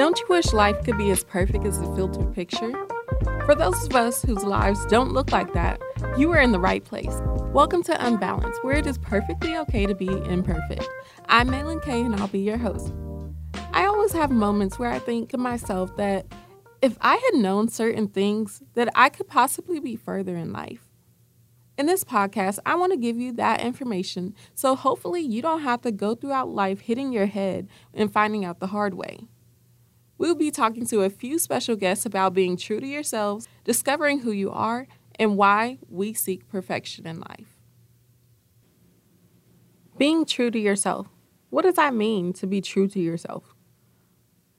Don't 0.00 0.18
you 0.18 0.24
wish 0.30 0.54
life 0.54 0.82
could 0.82 0.96
be 0.96 1.10
as 1.10 1.24
perfect 1.24 1.66
as 1.66 1.76
a 1.76 1.94
filtered 1.94 2.32
picture? 2.34 2.72
For 3.44 3.54
those 3.54 3.84
of 3.84 3.94
us 3.94 4.22
whose 4.22 4.42
lives 4.42 4.86
don't 4.86 5.12
look 5.12 5.30
like 5.30 5.52
that, 5.52 5.78
you 6.16 6.32
are 6.32 6.40
in 6.40 6.52
the 6.52 6.58
right 6.58 6.82
place. 6.82 7.20
Welcome 7.52 7.82
to 7.82 8.06
Unbalanced, 8.06 8.64
where 8.64 8.76
it 8.76 8.86
is 8.86 8.96
perfectly 8.96 9.58
okay 9.58 9.84
to 9.84 9.94
be 9.94 10.06
imperfect. 10.06 10.88
I'm 11.28 11.50
Malin 11.50 11.80
Kay, 11.80 12.00
and 12.00 12.16
I'll 12.16 12.28
be 12.28 12.38
your 12.38 12.56
host. 12.56 12.94
I 13.74 13.84
always 13.84 14.12
have 14.12 14.30
moments 14.30 14.78
where 14.78 14.90
I 14.90 14.98
think 14.98 15.28
to 15.32 15.36
myself 15.36 15.94
that 15.98 16.24
if 16.80 16.96
I 17.02 17.16
had 17.16 17.34
known 17.34 17.68
certain 17.68 18.08
things, 18.08 18.62
that 18.72 18.88
I 18.94 19.10
could 19.10 19.28
possibly 19.28 19.80
be 19.80 19.96
further 19.96 20.34
in 20.34 20.50
life. 20.50 20.88
In 21.76 21.84
this 21.84 22.04
podcast, 22.04 22.58
I 22.64 22.74
want 22.74 22.92
to 22.92 22.98
give 22.98 23.18
you 23.18 23.32
that 23.32 23.60
information 23.60 24.34
so 24.54 24.74
hopefully 24.76 25.20
you 25.20 25.42
don't 25.42 25.60
have 25.60 25.82
to 25.82 25.92
go 25.92 26.14
throughout 26.14 26.48
life 26.48 26.80
hitting 26.80 27.12
your 27.12 27.26
head 27.26 27.68
and 27.92 28.10
finding 28.10 28.46
out 28.46 28.60
the 28.60 28.68
hard 28.68 28.94
way. 28.94 29.28
We'll 30.20 30.34
be 30.34 30.50
talking 30.50 30.84
to 30.88 31.00
a 31.00 31.08
few 31.08 31.38
special 31.38 31.76
guests 31.76 32.04
about 32.04 32.34
being 32.34 32.58
true 32.58 32.78
to 32.78 32.86
yourselves, 32.86 33.48
discovering 33.64 34.18
who 34.18 34.32
you 34.32 34.50
are, 34.50 34.86
and 35.18 35.38
why 35.38 35.78
we 35.88 36.12
seek 36.12 36.46
perfection 36.46 37.06
in 37.06 37.20
life. 37.20 37.56
Being 39.96 40.26
true 40.26 40.50
to 40.50 40.58
yourself. 40.58 41.06
What 41.48 41.62
does 41.62 41.76
that 41.76 41.94
mean 41.94 42.34
to 42.34 42.46
be 42.46 42.60
true 42.60 42.86
to 42.88 43.00
yourself? 43.00 43.54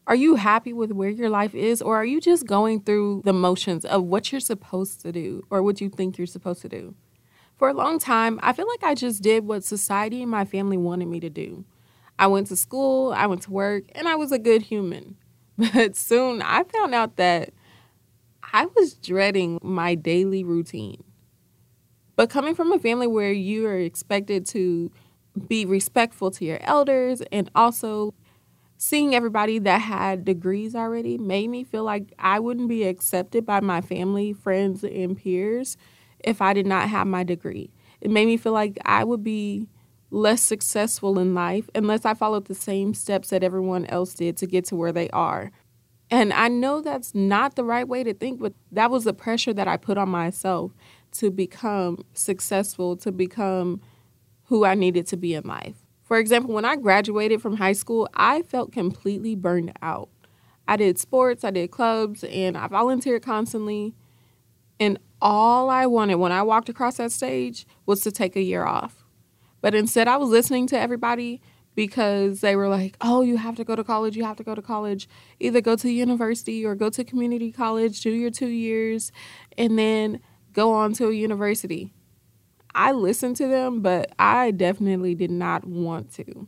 Are 0.08 0.16
you 0.16 0.34
happy 0.34 0.74
with 0.74 0.94
where 0.94 1.12
your 1.12 1.30
life 1.30 1.54
is, 1.54 1.80
or 1.80 1.96
are 1.96 2.06
you 2.06 2.20
just 2.20 2.48
going 2.48 2.82
through 2.82 3.22
the 3.24 3.32
motions 3.32 3.86
of 3.86 4.02
what 4.06 4.32
you're 4.32 4.42
supposed 4.42 5.02
to 5.02 5.12
do 5.12 5.46
or 5.52 5.62
what 5.62 5.80
you 5.80 5.90
think 5.90 6.18
you're 6.18 6.26
supposed 6.26 6.64
to 6.64 6.70
do? 6.70 6.96
For 7.56 7.70
a 7.70 7.74
long 7.76 8.00
time, 8.00 8.40
I 8.42 8.54
feel 8.54 8.68
like 8.68 8.84
I 8.84 8.96
just 8.96 9.22
did 9.22 9.46
what 9.46 9.64
society 9.64 10.24
and 10.24 10.32
my 10.32 10.44
family 10.44 10.78
wanted 10.78 11.08
me 11.08 11.20
to 11.20 11.30
do. 11.30 11.66
I 12.18 12.26
went 12.26 12.48
to 12.48 12.56
school, 12.56 13.14
I 13.14 13.28
went 13.28 13.44
to 13.44 13.52
work, 13.52 13.84
and 13.94 14.08
I 14.08 14.16
was 14.16 14.32
a 14.32 14.40
good 14.40 14.64
human. 14.64 15.18
But 15.74 15.96
soon 15.96 16.42
I 16.42 16.64
found 16.64 16.94
out 16.96 17.18
that 17.18 17.54
I 18.54 18.66
was 18.76 18.94
dreading 18.96 19.60
my 19.62 19.96
daily 19.96 20.44
routine. 20.44 21.04
But 22.16 22.30
coming 22.30 22.56
from 22.56 22.72
a 22.72 22.80
family 22.80 23.08
where 23.08 23.32
you 23.32 23.66
are 23.68 23.78
expected 23.78 24.46
to 24.48 24.92
be 25.48 25.66
respectful 25.66 26.30
to 26.32 26.46
your 26.46 26.60
elders 26.62 27.22
and 27.32 27.50
also 27.56 28.14
seeing 28.78 29.16
everybody 29.16 29.60
that 29.60 29.80
had 29.80 30.26
degrees 30.26 30.76
already 30.76 31.18
made 31.18 31.50
me 31.50 31.64
feel 31.64 31.84
like 31.84 32.14
I 32.20 32.40
wouldn't 32.40 32.70
be 32.70 32.84
accepted 32.86 33.46
by 33.46 33.62
my 33.62 33.82
family, 33.82 34.34
friends, 34.34 34.84
and 34.84 35.18
peers 35.18 35.78
if 36.20 36.42
I 36.42 36.54
did 36.54 36.68
not 36.68 36.90
have 36.90 37.08
my 37.08 37.24
degree. 37.24 37.72
It 38.02 38.12
made 38.12 38.26
me 38.26 38.38
feel 38.38 38.54
like 38.54 38.78
I 38.86 39.04
would 39.04 39.24
be 39.24 39.68
less 40.12 40.42
successful 40.44 41.18
in 41.18 41.34
life 41.34 41.70
unless 41.74 42.06
I 42.06 42.14
followed 42.14 42.46
the 42.46 42.56
same 42.56 42.94
steps 42.94 43.30
that 43.30 43.44
everyone 43.44 43.86
else 43.88 44.14
did 44.14 44.38
to 44.38 44.46
get 44.46 44.66
to 44.66 44.76
where 44.76 44.92
they 44.92 45.10
are. 45.10 45.52
And 46.12 46.34
I 46.34 46.50
know 46.50 46.82
that's 46.82 47.16
not 47.16 47.56
the 47.56 47.64
right 47.64 47.88
way 47.88 48.04
to 48.04 48.14
think, 48.14 48.42
but 48.42 48.54
that 48.74 48.92
was 48.92 49.06
the 49.06 49.14
pressure 49.14 49.54
that 49.54 49.70
I 49.70 49.78
put 49.78 49.98
on 49.98 50.10
myself 50.10 50.74
to 51.14 51.32
become 51.32 52.04
successful, 52.14 52.98
to 52.98 53.12
become 53.12 53.82
who 54.46 54.66
I 54.66 54.76
needed 54.76 55.08
to 55.08 55.18
be 55.18 55.34
in 55.34 55.46
life. 55.46 55.78
For 56.04 56.18
example, 56.18 56.54
when 56.54 56.66
I 56.66 56.76
graduated 56.76 57.42
from 57.42 57.56
high 57.56 57.72
school, 57.72 58.10
I 58.14 58.42
felt 58.42 58.74
completely 58.74 59.36
burned 59.36 59.72
out. 59.82 60.10
I 60.68 60.76
did 60.76 61.00
sports, 61.00 61.46
I 61.46 61.52
did 61.52 61.72
clubs, 61.72 62.26
and 62.26 62.58
I 62.58 62.68
volunteered 62.68 63.24
constantly. 63.24 63.96
And 64.78 65.00
all 65.22 65.70
I 65.70 65.86
wanted 65.86 66.16
when 66.16 66.34
I 66.34 66.42
walked 66.42 66.68
across 66.68 66.98
that 66.98 67.14
stage 67.14 67.66
was 67.86 68.02
to 68.02 68.12
take 68.12 68.36
a 68.36 68.42
year 68.42 68.66
off. 68.66 69.01
But 69.62 69.76
instead, 69.76 70.08
I 70.08 70.18
was 70.18 70.30
listening 70.30 70.68
to 70.68 70.80
everybody 70.80 71.42
because 71.76 72.42
they 72.42 72.56
were 72.56 72.68
like, 72.68 72.98
oh, 73.02 73.22
you 73.22 73.38
have 73.38 73.56
to 73.56 73.64
go 73.64 73.76
to 73.76 73.84
college, 73.84 74.18
you 74.18 74.26
have 74.26 74.38
to 74.38 74.44
go 74.44 74.56
to 74.56 74.62
college. 74.62 75.08
Either 75.40 75.62
go 75.62 75.76
to 75.78 75.90
university 75.90 76.66
or 76.66 76.76
go 76.76 76.90
to 76.90 77.04
community 77.04 77.52
college, 77.52 78.02
do 78.02 78.10
your 78.10 78.32
two 78.32 78.48
years, 78.48 79.12
and 79.58 79.80
then 79.80 80.20
go 80.54 80.74
on 80.74 80.94
to 80.94 81.08
a 81.08 81.14
university. 81.14 81.94
I 82.74 82.92
listened 82.92 83.36
to 83.38 83.48
them, 83.48 83.82
but 83.82 84.12
I 84.18 84.52
definitely 84.52 85.16
did 85.16 85.32
not 85.32 85.66
want 85.66 86.14
to. 86.16 86.48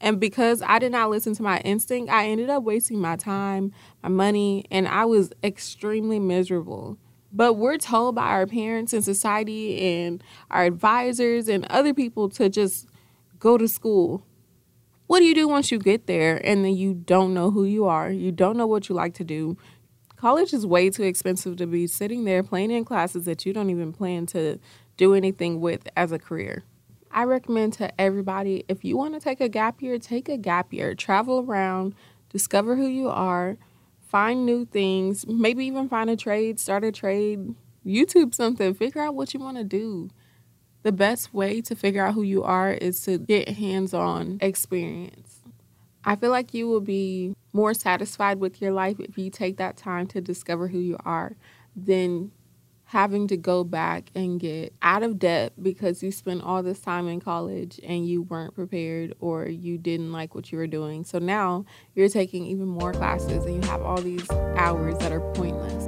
And 0.00 0.20
because 0.20 0.62
I 0.62 0.78
did 0.78 0.92
not 0.92 1.10
listen 1.10 1.34
to 1.34 1.42
my 1.42 1.58
instinct, 1.60 2.10
I 2.10 2.26
ended 2.28 2.50
up 2.50 2.62
wasting 2.62 3.00
my 3.00 3.16
time, 3.16 3.72
my 4.02 4.08
money, 4.08 4.64
and 4.70 4.86
I 4.86 5.04
was 5.04 5.32
extremely 5.42 6.20
miserable. 6.20 6.98
But 7.32 7.54
we're 7.54 7.76
told 7.76 8.14
by 8.14 8.28
our 8.28 8.46
parents 8.46 8.92
and 8.92 9.04
society 9.04 9.80
and 9.80 10.22
our 10.50 10.64
advisors 10.64 11.48
and 11.48 11.66
other 11.66 11.92
people 11.92 12.28
to 12.30 12.48
just 12.48 12.88
go 13.38 13.58
to 13.58 13.68
school. 13.68 14.24
What 15.06 15.20
do 15.20 15.24
you 15.24 15.34
do 15.34 15.48
once 15.48 15.70
you 15.70 15.78
get 15.78 16.06
there 16.06 16.40
and 16.44 16.64
then 16.64 16.76
you 16.76 16.94
don't 16.94 17.34
know 17.34 17.50
who 17.50 17.64
you 17.64 17.86
are? 17.86 18.10
You 18.10 18.32
don't 18.32 18.56
know 18.56 18.66
what 18.66 18.88
you 18.88 18.94
like 18.94 19.14
to 19.14 19.24
do. 19.24 19.56
College 20.16 20.52
is 20.52 20.66
way 20.66 20.90
too 20.90 21.04
expensive 21.04 21.56
to 21.56 21.66
be 21.66 21.86
sitting 21.86 22.24
there 22.24 22.42
playing 22.42 22.70
in 22.70 22.84
classes 22.84 23.24
that 23.24 23.46
you 23.46 23.52
don't 23.52 23.70
even 23.70 23.92
plan 23.92 24.26
to 24.26 24.58
do 24.96 25.14
anything 25.14 25.60
with 25.60 25.88
as 25.96 26.12
a 26.12 26.18
career. 26.18 26.64
I 27.10 27.24
recommend 27.24 27.72
to 27.74 27.98
everybody 28.00 28.64
if 28.68 28.84
you 28.84 28.96
want 28.96 29.14
to 29.14 29.20
take 29.20 29.40
a 29.40 29.48
gap 29.48 29.80
year, 29.80 29.98
take 29.98 30.28
a 30.28 30.36
gap 30.36 30.72
year. 30.72 30.94
Travel 30.94 31.40
around, 31.40 31.94
discover 32.30 32.76
who 32.76 32.86
you 32.86 33.08
are, 33.08 33.56
find 34.08 34.46
new 34.46 34.64
things, 34.64 35.26
maybe 35.26 35.66
even 35.66 35.88
find 35.88 36.08
a 36.08 36.16
trade, 36.16 36.58
start 36.58 36.82
a 36.82 36.90
trade, 36.90 37.54
YouTube 37.86 38.34
something, 38.34 38.74
figure 38.74 39.02
out 39.02 39.14
what 39.14 39.34
you 39.34 39.40
want 39.40 39.58
to 39.58 39.64
do. 39.64 40.10
The 40.82 40.92
best 40.92 41.34
way 41.34 41.60
to 41.62 41.74
figure 41.74 42.04
out 42.04 42.14
who 42.14 42.22
you 42.22 42.42
are 42.42 42.72
is 42.72 43.02
to 43.02 43.18
get 43.18 43.48
hands 43.48 43.92
on 43.92 44.38
experience. 44.40 45.40
I 46.04 46.16
feel 46.16 46.30
like 46.30 46.54
you 46.54 46.68
will 46.68 46.80
be 46.80 47.34
more 47.52 47.74
satisfied 47.74 48.40
with 48.40 48.62
your 48.62 48.72
life 48.72 48.98
if 48.98 49.18
you 49.18 49.30
take 49.30 49.58
that 49.58 49.76
time 49.76 50.06
to 50.08 50.20
discover 50.20 50.68
who 50.68 50.78
you 50.78 50.96
are 51.04 51.36
than 51.76 52.30
having 52.88 53.28
to 53.28 53.36
go 53.36 53.64
back 53.64 54.10
and 54.14 54.40
get 54.40 54.72
out 54.80 55.02
of 55.02 55.18
debt 55.18 55.52
because 55.62 56.02
you 56.02 56.10
spent 56.10 56.42
all 56.42 56.62
this 56.62 56.80
time 56.80 57.06
in 57.06 57.20
college 57.20 57.78
and 57.84 58.08
you 58.08 58.22
weren't 58.22 58.54
prepared 58.54 59.14
or 59.20 59.46
you 59.46 59.76
didn't 59.76 60.10
like 60.10 60.34
what 60.34 60.50
you 60.50 60.56
were 60.56 60.66
doing. 60.66 61.04
So 61.04 61.18
now 61.18 61.66
you're 61.94 62.08
taking 62.08 62.46
even 62.46 62.66
more 62.66 62.92
classes 62.94 63.44
and 63.44 63.62
you 63.62 63.70
have 63.70 63.82
all 63.82 64.00
these 64.00 64.28
hours 64.30 64.96
that 65.00 65.12
are 65.12 65.20
pointless. 65.34 65.86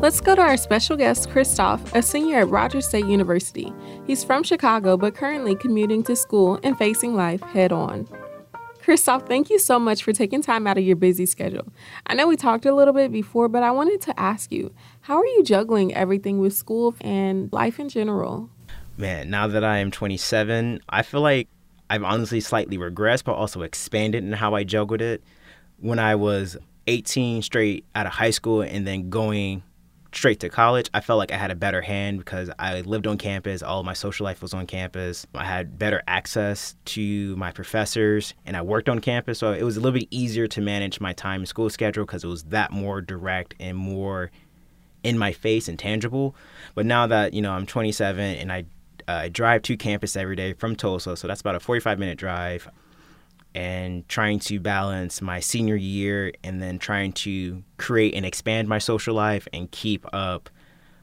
Let's 0.00 0.22
go 0.22 0.34
to 0.34 0.40
our 0.40 0.56
special 0.56 0.96
guest, 0.96 1.28
Christoph, 1.28 1.94
a 1.94 2.00
senior 2.00 2.38
at 2.38 2.48
Rogers 2.48 2.88
State 2.88 3.04
University. 3.04 3.70
He's 4.06 4.24
from 4.24 4.42
Chicago, 4.42 4.96
but 4.96 5.14
currently 5.14 5.54
commuting 5.54 6.02
to 6.04 6.16
school 6.16 6.58
and 6.62 6.78
facing 6.78 7.14
life 7.14 7.42
head 7.42 7.72
on. 7.72 8.08
Christoph, 8.88 9.26
thank 9.28 9.50
you 9.50 9.58
so 9.58 9.78
much 9.78 10.02
for 10.02 10.14
taking 10.14 10.40
time 10.40 10.66
out 10.66 10.78
of 10.78 10.82
your 10.82 10.96
busy 10.96 11.26
schedule. 11.26 11.68
I 12.06 12.14
know 12.14 12.26
we 12.26 12.36
talked 12.36 12.64
a 12.64 12.74
little 12.74 12.94
bit 12.94 13.12
before, 13.12 13.46
but 13.46 13.62
I 13.62 13.70
wanted 13.70 14.00
to 14.00 14.18
ask 14.18 14.50
you 14.50 14.72
how 15.02 15.18
are 15.18 15.26
you 15.26 15.42
juggling 15.44 15.94
everything 15.94 16.38
with 16.38 16.54
school 16.54 16.94
and 17.02 17.52
life 17.52 17.78
in 17.78 17.90
general? 17.90 18.48
Man, 18.96 19.28
now 19.28 19.46
that 19.46 19.62
I 19.62 19.76
am 19.76 19.90
27, 19.90 20.80
I 20.88 21.02
feel 21.02 21.20
like 21.20 21.48
I've 21.90 22.02
honestly 22.02 22.40
slightly 22.40 22.78
regressed, 22.78 23.24
but 23.24 23.34
also 23.34 23.60
expanded 23.60 24.24
in 24.24 24.32
how 24.32 24.54
I 24.54 24.64
juggled 24.64 25.02
it. 25.02 25.22
When 25.80 25.98
I 25.98 26.14
was 26.14 26.56
18 26.86 27.42
straight 27.42 27.84
out 27.94 28.06
of 28.06 28.12
high 28.12 28.30
school 28.30 28.62
and 28.62 28.86
then 28.86 29.10
going 29.10 29.62
straight 30.12 30.40
to 30.40 30.48
college, 30.48 30.88
I 30.94 31.00
felt 31.00 31.18
like 31.18 31.32
I 31.32 31.36
had 31.36 31.50
a 31.50 31.56
better 31.56 31.82
hand 31.82 32.18
because 32.18 32.50
I 32.58 32.80
lived 32.80 33.06
on 33.06 33.18
campus. 33.18 33.62
All 33.62 33.82
my 33.82 33.92
social 33.92 34.24
life 34.24 34.42
was 34.42 34.54
on 34.54 34.66
campus. 34.66 35.26
I 35.34 35.44
had 35.44 35.78
better 35.78 36.02
access 36.06 36.74
to 36.86 37.36
my 37.36 37.52
professors 37.52 38.34
and 38.46 38.56
I 38.56 38.62
worked 38.62 38.88
on 38.88 39.00
campus. 39.00 39.38
So 39.38 39.52
it 39.52 39.62
was 39.62 39.76
a 39.76 39.80
little 39.80 39.98
bit 39.98 40.08
easier 40.10 40.46
to 40.48 40.60
manage 40.60 41.00
my 41.00 41.12
time 41.12 41.40
and 41.40 41.48
school 41.48 41.70
schedule 41.70 42.04
because 42.04 42.24
it 42.24 42.28
was 42.28 42.44
that 42.44 42.72
more 42.72 43.00
direct 43.00 43.54
and 43.60 43.76
more 43.76 44.30
in 45.02 45.18
my 45.18 45.32
face 45.32 45.68
and 45.68 45.78
tangible. 45.78 46.34
But 46.74 46.86
now 46.86 47.06
that, 47.06 47.34
you 47.34 47.42
know, 47.42 47.52
I'm 47.52 47.66
27 47.66 48.36
and 48.36 48.50
I, 48.52 48.64
uh, 49.06 49.12
I 49.12 49.28
drive 49.28 49.62
to 49.62 49.76
campus 49.76 50.16
every 50.16 50.36
day 50.36 50.52
from 50.54 50.74
Tulsa, 50.76 51.16
so 51.16 51.28
that's 51.28 51.40
about 51.40 51.54
a 51.54 51.60
45 51.60 51.98
minute 51.98 52.18
drive 52.18 52.68
and 53.58 54.08
trying 54.08 54.38
to 54.38 54.60
balance 54.60 55.20
my 55.20 55.40
senior 55.40 55.74
year 55.74 56.32
and 56.44 56.62
then 56.62 56.78
trying 56.78 57.12
to 57.12 57.60
create 57.76 58.14
and 58.14 58.24
expand 58.24 58.68
my 58.68 58.78
social 58.78 59.16
life 59.16 59.48
and 59.52 59.68
keep 59.72 60.06
up 60.12 60.48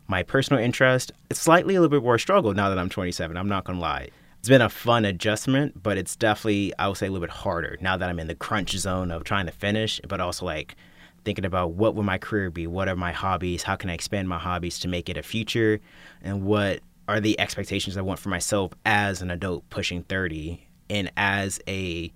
my 0.07 0.23
personal 0.23 0.63
interest. 0.63 1.11
It's 1.29 1.41
slightly 1.41 1.75
a 1.75 1.81
little 1.81 1.91
bit 1.99 2.01
more 2.01 2.17
struggle 2.17 2.53
now 2.53 2.69
that 2.69 2.79
I'm 2.79 2.87
27. 2.87 3.35
I'm 3.35 3.49
not 3.49 3.65
going 3.65 3.75
to 3.75 3.81
lie. 3.81 4.07
It's 4.39 4.47
been 4.47 4.61
a 4.61 4.69
fun 4.69 5.03
adjustment, 5.03 5.83
but 5.83 5.97
it's 5.97 6.15
definitely, 6.15 6.71
I 6.79 6.87
would 6.87 6.95
say, 6.95 7.07
a 7.07 7.11
little 7.11 7.27
bit 7.27 7.35
harder 7.35 7.77
now 7.81 7.97
that 7.97 8.07
I'm 8.07 8.21
in 8.21 8.27
the 8.27 8.35
crunch 8.35 8.71
zone 8.77 9.11
of 9.11 9.25
trying 9.25 9.47
to 9.47 9.51
finish, 9.51 9.99
but 10.07 10.21
also 10.21 10.45
like 10.45 10.77
thinking 11.25 11.43
about 11.43 11.71
what 11.71 11.93
would 11.95 12.05
my 12.05 12.17
career 12.17 12.49
be? 12.49 12.67
What 12.67 12.87
are 12.87 12.95
my 12.95 13.11
hobbies? 13.11 13.63
How 13.63 13.75
can 13.75 13.89
I 13.89 13.95
expand 13.95 14.29
my 14.29 14.39
hobbies 14.39 14.79
to 14.79 14.87
make 14.87 15.09
it 15.09 15.17
a 15.17 15.23
future? 15.23 15.81
And 16.21 16.43
what 16.45 16.79
are 17.09 17.19
the 17.19 17.37
expectations 17.37 17.97
I 17.97 18.01
want 18.01 18.21
for 18.21 18.29
myself 18.29 18.71
as 18.85 19.21
an 19.21 19.29
adult 19.29 19.69
pushing 19.69 20.03
30 20.03 20.65
and 20.89 21.11
as 21.17 21.59
a 21.67 22.13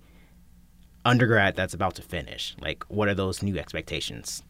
undergrad 1.04 1.56
that's 1.56 1.74
about 1.74 1.94
to 1.96 2.02
finish? 2.02 2.54
Like, 2.60 2.84
what 2.88 3.08
are 3.08 3.14
those 3.14 3.42
new 3.42 3.58
expectations? 3.58 4.42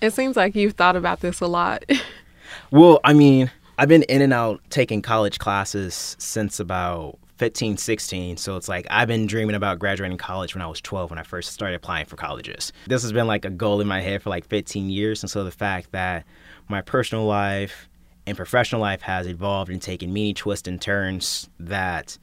It 0.00 0.12
seems 0.12 0.36
like 0.36 0.54
you've 0.54 0.74
thought 0.74 0.96
about 0.96 1.20
this 1.20 1.40
a 1.40 1.46
lot. 1.46 1.84
well, 2.70 3.00
I 3.04 3.12
mean, 3.12 3.50
I've 3.78 3.88
been 3.88 4.02
in 4.04 4.22
and 4.22 4.32
out 4.32 4.60
taking 4.70 5.02
college 5.02 5.38
classes 5.38 6.16
since 6.18 6.60
about 6.60 7.18
15, 7.38 7.76
16. 7.76 8.36
So 8.36 8.56
it's 8.56 8.68
like 8.68 8.86
I've 8.90 9.08
been 9.08 9.26
dreaming 9.26 9.56
about 9.56 9.78
graduating 9.78 10.18
college 10.18 10.54
when 10.54 10.62
I 10.62 10.66
was 10.66 10.80
12 10.80 11.10
when 11.10 11.18
I 11.18 11.22
first 11.22 11.52
started 11.52 11.74
applying 11.74 12.06
for 12.06 12.16
colleges. 12.16 12.72
This 12.86 13.02
has 13.02 13.12
been 13.12 13.26
like 13.26 13.44
a 13.44 13.50
goal 13.50 13.80
in 13.80 13.86
my 13.86 14.00
head 14.00 14.22
for 14.22 14.30
like 14.30 14.46
15 14.46 14.90
years. 14.90 15.22
And 15.22 15.30
so 15.30 15.42
the 15.42 15.50
fact 15.50 15.92
that 15.92 16.24
my 16.68 16.80
personal 16.80 17.24
life 17.24 17.88
and 18.26 18.36
professional 18.36 18.80
life 18.80 19.02
has 19.02 19.26
evolved 19.26 19.70
and 19.70 19.82
taken 19.82 20.12
many 20.12 20.32
twists 20.32 20.68
and 20.68 20.80
turns 20.80 21.48
that 21.58 22.16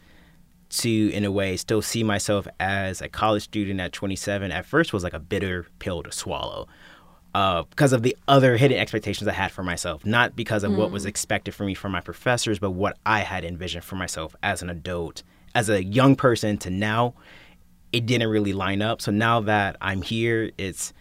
to 0.72 1.10
in 1.12 1.26
a 1.26 1.32
way 1.32 1.58
still 1.58 1.82
see 1.82 2.04
myself 2.04 2.48
as 2.60 3.02
a 3.02 3.10
college 3.10 3.44
student 3.44 3.80
at 3.80 3.92
27 3.92 4.52
at 4.52 4.66
first 4.66 4.94
was 4.94 5.04
like 5.04 5.14
a 5.14 5.20
bitter 5.20 5.68
pill 5.80 6.04
to 6.04 6.12
swallow 6.12 6.68
uh, 7.34 7.64
because 7.64 7.94
of 7.94 8.04
the 8.04 8.16
other 8.28 8.58
hidden 8.58 8.78
expectations 8.78 9.28
I 9.28 9.34
had 9.34 9.52
for 9.52 9.64
myself, 9.64 10.06
not 10.06 10.36
because 10.36 10.64
of 10.64 10.72
mm. 10.72 10.78
what 10.78 10.92
was 10.92 11.06
mm. 11.06 11.10
expected 11.10 11.56
for 11.56 11.64
me 11.64 11.74
from 11.74 11.92
my 11.92 12.02
professors, 12.02 12.60
but 12.60 12.72
what 12.72 12.98
I 13.06 13.20
had 13.22 13.46
envisioned 13.46 13.84
for 13.84 13.96
myself 13.96 14.36
as 14.44 14.62
an 14.62 14.70
adult, 14.70 15.24
as 15.56 15.70
a 15.70 15.84
young 15.84 16.16
person 16.16 16.58
to 16.60 16.70
now, 16.70 17.14
it 17.94 18.06
didn't 18.06 18.30
really 18.30 18.54
line 18.54 18.82
up. 18.82 19.02
So 19.02 19.12
now 19.12 19.42
that 19.42 19.78
I'm 19.82 20.02
here, 20.02 20.52
it's 20.58 20.94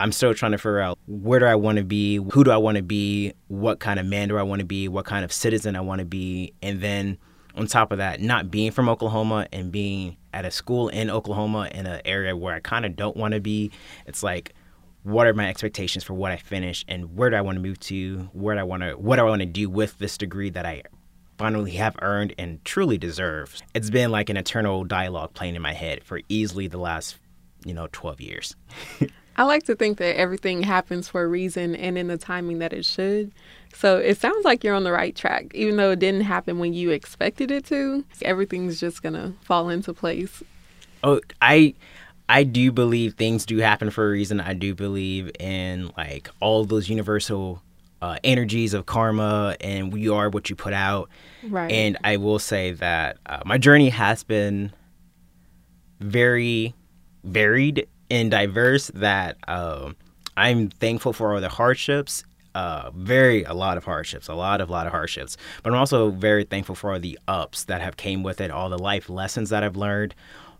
I'm 0.00 0.12
still 0.12 0.34
trying 0.34 0.52
to 0.52 0.58
figure 0.58 0.80
out 0.80 0.98
where 1.06 1.38
do 1.38 1.46
I 1.46 1.54
want 1.54 1.78
to 1.78 1.84
be, 1.84 2.16
who 2.16 2.44
do 2.44 2.50
I 2.50 2.56
want 2.56 2.76
to 2.76 2.82
be, 2.82 3.32
what 3.48 3.78
kind 3.78 4.00
of 4.00 4.06
man 4.06 4.28
do 4.28 4.36
I 4.36 4.42
want 4.42 4.60
to 4.60 4.66
be, 4.66 4.88
what 4.88 5.04
kind 5.04 5.24
of 5.24 5.32
citizen 5.32 5.76
I 5.76 5.80
want 5.80 6.00
to 6.00 6.04
be, 6.04 6.52
and 6.60 6.80
then 6.80 7.18
on 7.54 7.66
top 7.66 7.92
of 7.92 7.98
that, 7.98 8.20
not 8.20 8.50
being 8.50 8.70
from 8.70 8.88
Oklahoma 8.88 9.46
and 9.52 9.70
being 9.70 10.16
at 10.32 10.44
a 10.44 10.50
school 10.50 10.88
in 10.88 11.10
Oklahoma 11.10 11.68
in 11.72 11.86
an 11.86 12.00
area 12.04 12.36
where 12.36 12.54
I 12.54 12.60
kind 12.60 12.84
of 12.86 12.96
don't 12.96 13.16
want 13.16 13.34
to 13.34 13.40
be, 13.40 13.70
it's 14.06 14.22
like 14.22 14.54
what 15.02 15.26
are 15.26 15.34
my 15.34 15.48
expectations 15.48 16.04
for 16.04 16.14
what 16.14 16.30
I 16.30 16.36
finish 16.36 16.84
and 16.86 17.16
where 17.16 17.30
do 17.30 17.36
I 17.36 17.40
want 17.40 17.56
to 17.56 17.62
move 17.62 17.80
to? 17.80 18.30
Where 18.32 18.54
do 18.54 18.60
I 18.60 18.64
want 18.64 18.82
to 18.82 18.92
what 18.92 19.16
do 19.16 19.22
I 19.22 19.28
want 19.28 19.40
to 19.40 19.46
do 19.46 19.68
with 19.68 19.98
this 19.98 20.16
degree 20.16 20.50
that 20.50 20.64
I 20.64 20.82
finally 21.38 21.72
have 21.72 21.96
earned 22.02 22.34
and 22.38 22.64
truly 22.64 22.98
deserve? 22.98 23.60
It's 23.74 23.90
been 23.90 24.10
like 24.10 24.30
an 24.30 24.36
eternal 24.36 24.84
dialogue 24.84 25.34
playing 25.34 25.56
in 25.56 25.62
my 25.62 25.72
head 25.72 26.04
for 26.04 26.20
easily 26.28 26.68
the 26.68 26.78
last, 26.78 27.18
you 27.64 27.74
know, 27.74 27.88
12 27.90 28.20
years. 28.20 28.56
I 29.36 29.44
like 29.44 29.62
to 29.64 29.74
think 29.74 29.98
that 29.98 30.16
everything 30.16 30.62
happens 30.62 31.08
for 31.08 31.22
a 31.22 31.26
reason 31.26 31.74
and 31.74 31.96
in 31.96 32.08
the 32.08 32.18
timing 32.18 32.58
that 32.58 32.72
it 32.72 32.84
should. 32.84 33.32
So 33.74 33.98
it 33.98 34.18
sounds 34.18 34.44
like 34.44 34.62
you're 34.62 34.74
on 34.74 34.84
the 34.84 34.92
right 34.92 35.14
track. 35.14 35.52
Even 35.54 35.76
though 35.76 35.90
it 35.92 35.98
didn't 35.98 36.22
happen 36.22 36.58
when 36.58 36.72
you 36.72 36.90
expected 36.90 37.50
it 37.50 37.64
to, 37.66 38.04
everything's 38.22 38.78
just 38.78 39.02
to 39.02 39.34
fall 39.42 39.68
into 39.68 39.92
place. 39.92 40.42
Oh, 41.02 41.20
I 41.40 41.74
I 42.28 42.44
do 42.44 42.70
believe 42.72 43.14
things 43.14 43.44
do 43.44 43.58
happen 43.58 43.90
for 43.90 44.06
a 44.06 44.10
reason. 44.10 44.40
I 44.40 44.54
do 44.54 44.74
believe 44.74 45.30
in 45.38 45.90
like 45.96 46.30
all 46.40 46.64
those 46.64 46.88
universal 46.88 47.62
uh, 48.00 48.16
energies 48.24 48.74
of 48.74 48.86
karma 48.86 49.56
and 49.60 49.96
you 49.96 50.14
are 50.14 50.28
what 50.30 50.50
you 50.50 50.56
put 50.56 50.72
out. 50.72 51.08
Right. 51.48 51.70
And 51.70 51.96
I 52.04 52.16
will 52.16 52.38
say 52.38 52.72
that 52.72 53.18
uh, 53.26 53.42
my 53.44 53.58
journey 53.58 53.90
has 53.90 54.24
been 54.24 54.72
very 56.00 56.74
varied 57.24 57.86
and 58.10 58.30
diverse. 58.30 58.88
That 58.94 59.36
um, 59.48 59.96
I'm 60.36 60.70
thankful 60.70 61.12
for 61.12 61.34
all 61.34 61.40
the 61.40 61.48
hardships. 61.48 62.24
Uh, 62.54 62.90
very 62.94 63.44
a 63.44 63.54
lot 63.54 63.78
of 63.78 63.84
hardships, 63.84 64.28
a 64.28 64.34
lot 64.34 64.60
of 64.60 64.68
lot 64.68 64.86
of 64.86 64.92
hardships. 64.92 65.36
But 65.62 65.72
I'm 65.72 65.78
also 65.78 66.10
very 66.10 66.44
thankful 66.44 66.74
for 66.74 66.92
all 66.92 67.00
the 67.00 67.18
ups 67.26 67.64
that 67.64 67.80
have 67.80 67.96
came 67.96 68.22
with 68.22 68.40
it, 68.40 68.50
all 68.50 68.68
the 68.68 68.78
life 68.78 69.08
lessons 69.08 69.48
that 69.50 69.64
I've 69.64 69.76
learned, 69.76 70.14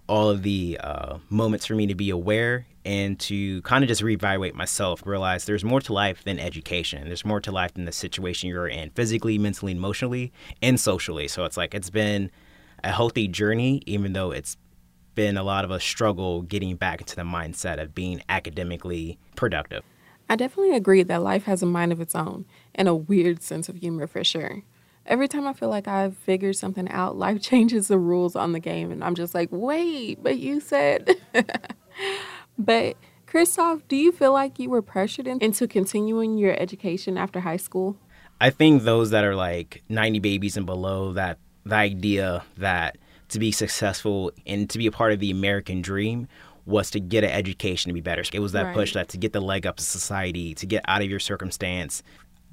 all 0.08 0.30
of 0.30 0.42
the 0.42 0.78
uh, 0.82 1.18
moments 1.28 1.66
for 1.66 1.74
me 1.74 1.86
to 1.86 1.94
be 1.94 2.10
aware 2.10 2.66
and 2.84 3.18
to 3.20 3.62
kind 3.62 3.84
of 3.84 3.88
just 3.88 4.02
reevaluate 4.02 4.54
myself, 4.54 5.06
realize 5.06 5.44
there's 5.44 5.64
more 5.64 5.80
to 5.80 5.92
life 5.92 6.24
than 6.24 6.38
education. 6.38 7.06
There's 7.06 7.24
more 7.24 7.40
to 7.40 7.52
life 7.52 7.74
than 7.74 7.84
the 7.84 7.92
situation 7.92 8.48
you're 8.48 8.66
in, 8.66 8.90
physically, 8.90 9.38
mentally, 9.38 9.72
emotionally, 9.72 10.32
and 10.60 10.80
socially. 10.80 11.28
So 11.28 11.44
it's 11.44 11.56
like 11.56 11.74
it's 11.74 11.90
been 11.90 12.30
a 12.82 12.90
healthy 12.90 13.28
journey, 13.28 13.82
even 13.86 14.12
though 14.12 14.32
it's 14.32 14.56
been 15.14 15.36
a 15.36 15.42
lot 15.42 15.64
of 15.64 15.70
a 15.70 15.78
struggle 15.78 16.42
getting 16.42 16.76
back 16.76 17.00
into 17.00 17.14
the 17.14 17.22
mindset 17.22 17.80
of 17.80 17.94
being 17.94 18.22
academically 18.28 19.18
productive. 19.36 19.84
I 20.28 20.36
definitely 20.36 20.76
agree 20.76 21.02
that 21.02 21.22
life 21.22 21.44
has 21.44 21.62
a 21.62 21.66
mind 21.66 21.92
of 21.92 22.00
its 22.00 22.14
own 22.14 22.46
and 22.74 22.88
a 22.88 22.94
weird 22.94 23.42
sense 23.42 23.68
of 23.68 23.76
humor 23.76 24.06
for 24.06 24.24
sure 24.24 24.62
every 25.06 25.28
time 25.28 25.46
I 25.46 25.52
feel 25.52 25.68
like 25.68 25.88
I've 25.88 26.16
figured 26.16 26.56
something 26.56 26.88
out, 26.90 27.16
life 27.16 27.40
changes 27.42 27.88
the 27.88 27.98
rules 27.98 28.36
on 28.36 28.52
the 28.52 28.60
game. 28.60 28.90
And 28.90 29.02
I'm 29.02 29.14
just 29.14 29.34
like, 29.34 29.48
wait, 29.50 30.22
but 30.22 30.38
you 30.38 30.60
said. 30.60 31.16
but 32.58 32.96
Christoph, 33.26 33.86
do 33.88 33.96
you 33.96 34.12
feel 34.12 34.32
like 34.32 34.58
you 34.58 34.70
were 34.70 34.82
pressured 34.82 35.26
into 35.26 35.66
continuing 35.66 36.36
your 36.38 36.58
education 36.60 37.16
after 37.16 37.40
high 37.40 37.56
school? 37.56 37.96
I 38.40 38.50
think 38.50 38.82
those 38.82 39.10
that 39.10 39.24
are 39.24 39.36
like 39.36 39.82
90 39.88 40.18
babies 40.18 40.56
and 40.56 40.66
below, 40.66 41.12
that 41.12 41.38
the 41.64 41.76
idea 41.76 42.44
that 42.56 42.98
to 43.28 43.38
be 43.38 43.52
successful 43.52 44.32
and 44.46 44.68
to 44.68 44.78
be 44.78 44.86
a 44.86 44.92
part 44.92 45.12
of 45.12 45.20
the 45.20 45.30
American 45.30 45.80
dream 45.80 46.28
was 46.66 46.90
to 46.92 47.00
get 47.00 47.24
an 47.24 47.30
education 47.30 47.88
to 47.88 47.92
be 47.92 48.00
better. 48.00 48.22
It 48.32 48.38
was 48.40 48.52
that 48.52 48.66
right. 48.66 48.74
push 48.74 48.94
that 48.94 49.08
to 49.10 49.18
get 49.18 49.32
the 49.32 49.40
leg 49.40 49.66
up 49.66 49.76
to 49.76 49.84
society, 49.84 50.54
to 50.54 50.66
get 50.66 50.84
out 50.86 51.02
of 51.02 51.10
your 51.10 51.20
circumstance. 51.20 52.02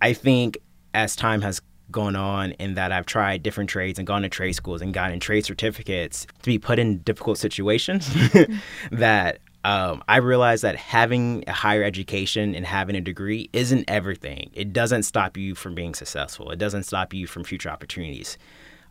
I 0.02 0.14
think 0.14 0.58
as 0.94 1.16
time 1.16 1.42
has 1.42 1.62
gone 1.92 2.16
on 2.16 2.52
in 2.54 2.76
that 2.76 2.92
I've 2.92 3.06
tried 3.06 3.44
different 3.44 3.70
trades 3.70 4.00
and 4.00 4.08
gone 4.08 4.22
to 4.22 4.30
trade 4.30 4.54
schools 4.54 4.82
and 4.82 4.94
gotten 4.94 5.20
trade 5.20 5.46
certificates 5.46 6.26
to 6.42 6.46
be 6.46 6.60
put 6.60 6.80
in 6.80 7.00
difficult 7.00 7.38
situations 7.38 8.10
that 8.92 9.40
um, 9.64 10.04
I 10.08 10.18
realized 10.18 10.64
that 10.64 10.76
having 10.76 11.44
a 11.48 11.52
higher 11.52 11.84
education 11.84 12.56
and 12.56 12.66
having 12.66 12.96
a 12.96 13.02
degree 13.02 13.50
isn't 13.54 13.86
everything. 13.88 14.52
It 14.54 14.72
doesn't 14.72 15.04
stop 15.04 15.36
you 15.36 15.56
from 15.56 15.76
being 15.76 15.94
successful. 15.94 16.52
It 16.52 16.60
doesn't 16.60 16.84
stop 16.84 17.14
you 17.14 17.28
from 17.28 17.44
future 17.44 17.70
opportunities. 17.70 18.38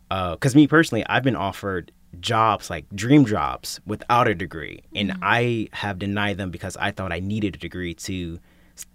Because 0.09 0.55
uh, 0.55 0.57
me 0.57 0.67
personally, 0.67 1.05
I've 1.07 1.23
been 1.23 1.35
offered 1.35 1.91
jobs 2.19 2.69
like 2.69 2.85
dream 2.95 3.25
jobs 3.25 3.79
without 3.85 4.27
a 4.27 4.35
degree, 4.35 4.81
and 4.95 5.11
mm-hmm. 5.11 5.23
I 5.23 5.69
have 5.73 5.99
denied 5.99 6.37
them 6.37 6.51
because 6.51 6.75
I 6.77 6.91
thought 6.91 7.11
I 7.11 7.19
needed 7.19 7.55
a 7.55 7.59
degree 7.59 7.93
to 7.95 8.39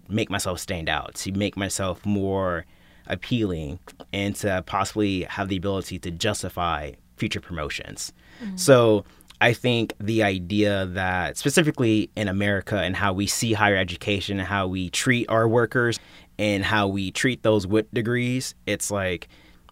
make 0.08 0.30
myself 0.30 0.60
stand 0.60 0.88
out, 0.88 1.14
to 1.16 1.32
make 1.32 1.56
myself 1.56 2.04
more 2.04 2.66
appealing 3.06 3.78
and 4.12 4.34
to 4.36 4.62
possibly 4.66 5.22
have 5.24 5.48
the 5.48 5.56
ability 5.56 5.98
to 6.00 6.10
justify 6.10 6.92
future 7.16 7.40
promotions. 7.40 8.12
Mm-hmm. 8.42 8.56
So 8.56 9.04
I 9.40 9.52
think 9.52 9.92
the 10.00 10.22
idea 10.22 10.86
that 10.86 11.36
specifically 11.36 12.10
in 12.16 12.28
America 12.28 12.80
and 12.80 12.96
how 12.96 13.12
we 13.12 13.26
see 13.26 13.52
higher 13.52 13.76
education 13.76 14.38
and 14.38 14.48
how 14.48 14.66
we 14.66 14.90
treat 14.90 15.28
our 15.28 15.46
workers 15.46 15.98
and 16.38 16.64
how 16.64 16.88
we 16.88 17.10
treat 17.10 17.42
those 17.42 17.66
with 17.66 17.92
degrees, 17.92 18.54
it's 18.66 18.90
like 18.90 19.28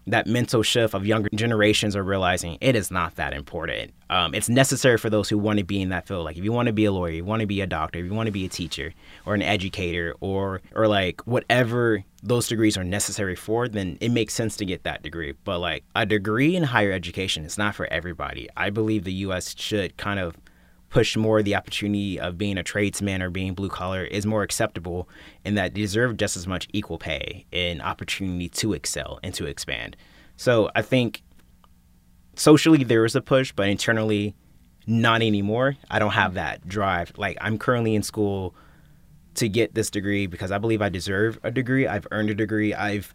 that 0.07 0.27
mental 0.27 0.63
shift 0.63 0.93
of 0.93 1.05
younger 1.05 1.29
generations 1.33 1.95
are 1.95 2.03
realizing 2.03 2.57
it 2.61 2.75
is 2.75 2.91
not 2.91 3.15
that 3.15 3.33
important. 3.33 3.93
Um, 4.09 4.35
it's 4.35 4.49
necessary 4.49 4.97
for 4.97 5.09
those 5.09 5.29
who 5.29 5.37
want 5.37 5.59
to 5.59 5.65
be 5.65 5.81
in 5.81 5.89
that 5.89 6.07
field. 6.07 6.25
Like 6.25 6.37
if 6.37 6.43
you 6.43 6.51
want 6.51 6.67
to 6.67 6.73
be 6.73 6.85
a 6.85 6.91
lawyer, 6.91 7.11
you 7.11 7.25
want 7.25 7.39
to 7.39 7.47
be 7.47 7.61
a 7.61 7.67
doctor, 7.67 7.99
if 7.99 8.05
you 8.05 8.13
want 8.13 8.27
to 8.27 8.31
be 8.31 8.45
a 8.45 8.49
teacher 8.49 8.93
or 9.25 9.33
an 9.33 9.41
educator 9.41 10.13
or 10.19 10.61
or 10.75 10.87
like 10.87 11.21
whatever 11.21 12.03
those 12.21 12.47
degrees 12.47 12.77
are 12.77 12.83
necessary 12.83 13.35
for, 13.35 13.67
then 13.67 13.97
it 13.99 14.09
makes 14.09 14.33
sense 14.33 14.55
to 14.57 14.65
get 14.65 14.83
that 14.83 15.03
degree. 15.03 15.33
But 15.43 15.59
like 15.59 15.83
a 15.95 16.05
degree 16.05 16.55
in 16.55 16.63
higher 16.63 16.91
education 16.91 17.43
is 17.43 17.57
not 17.57 17.75
for 17.75 17.87
everybody. 17.87 18.49
I 18.55 18.69
believe 18.69 19.03
the 19.03 19.13
U.S. 19.13 19.55
should 19.57 19.97
kind 19.97 20.19
of 20.19 20.35
push 20.93 21.17
more 21.17 21.41
the 21.41 21.55
opportunity 21.55 22.19
of 22.19 22.37
being 22.37 22.55
a 22.55 22.61
tradesman 22.61 23.19
or 23.23 23.31
being 23.31 23.55
blue 23.55 23.67
collar 23.67 24.03
is 24.03 24.27
more 24.27 24.43
acceptable 24.43 25.09
and 25.43 25.57
that 25.57 25.73
deserve 25.73 26.17
just 26.17 26.37
as 26.37 26.45
much 26.45 26.67
equal 26.71 26.99
pay 26.99 27.47
and 27.51 27.81
opportunity 27.81 28.47
to 28.47 28.73
excel 28.73 29.19
and 29.23 29.33
to 29.33 29.47
expand. 29.47 29.97
So 30.37 30.69
I 30.75 30.83
think 30.83 31.23
socially 32.35 32.83
there 32.83 33.05
is 33.05 33.15
a 33.15 33.21
push, 33.21 33.51
but 33.51 33.67
internally 33.69 34.35
not 34.85 35.23
anymore. 35.23 35.77
I 35.89 35.97
don't 35.97 36.11
have 36.11 36.35
that 36.35 36.67
drive. 36.67 37.11
Like 37.17 37.37
I'm 37.41 37.57
currently 37.57 37.95
in 37.95 38.03
school 38.03 38.53
to 39.33 39.49
get 39.49 39.73
this 39.73 39.89
degree 39.89 40.27
because 40.27 40.51
I 40.51 40.59
believe 40.59 40.83
I 40.83 40.89
deserve 40.89 41.39
a 41.41 41.49
degree. 41.49 41.87
I've 41.87 42.05
earned 42.11 42.29
a 42.29 42.35
degree. 42.35 42.71
I've 42.75 43.11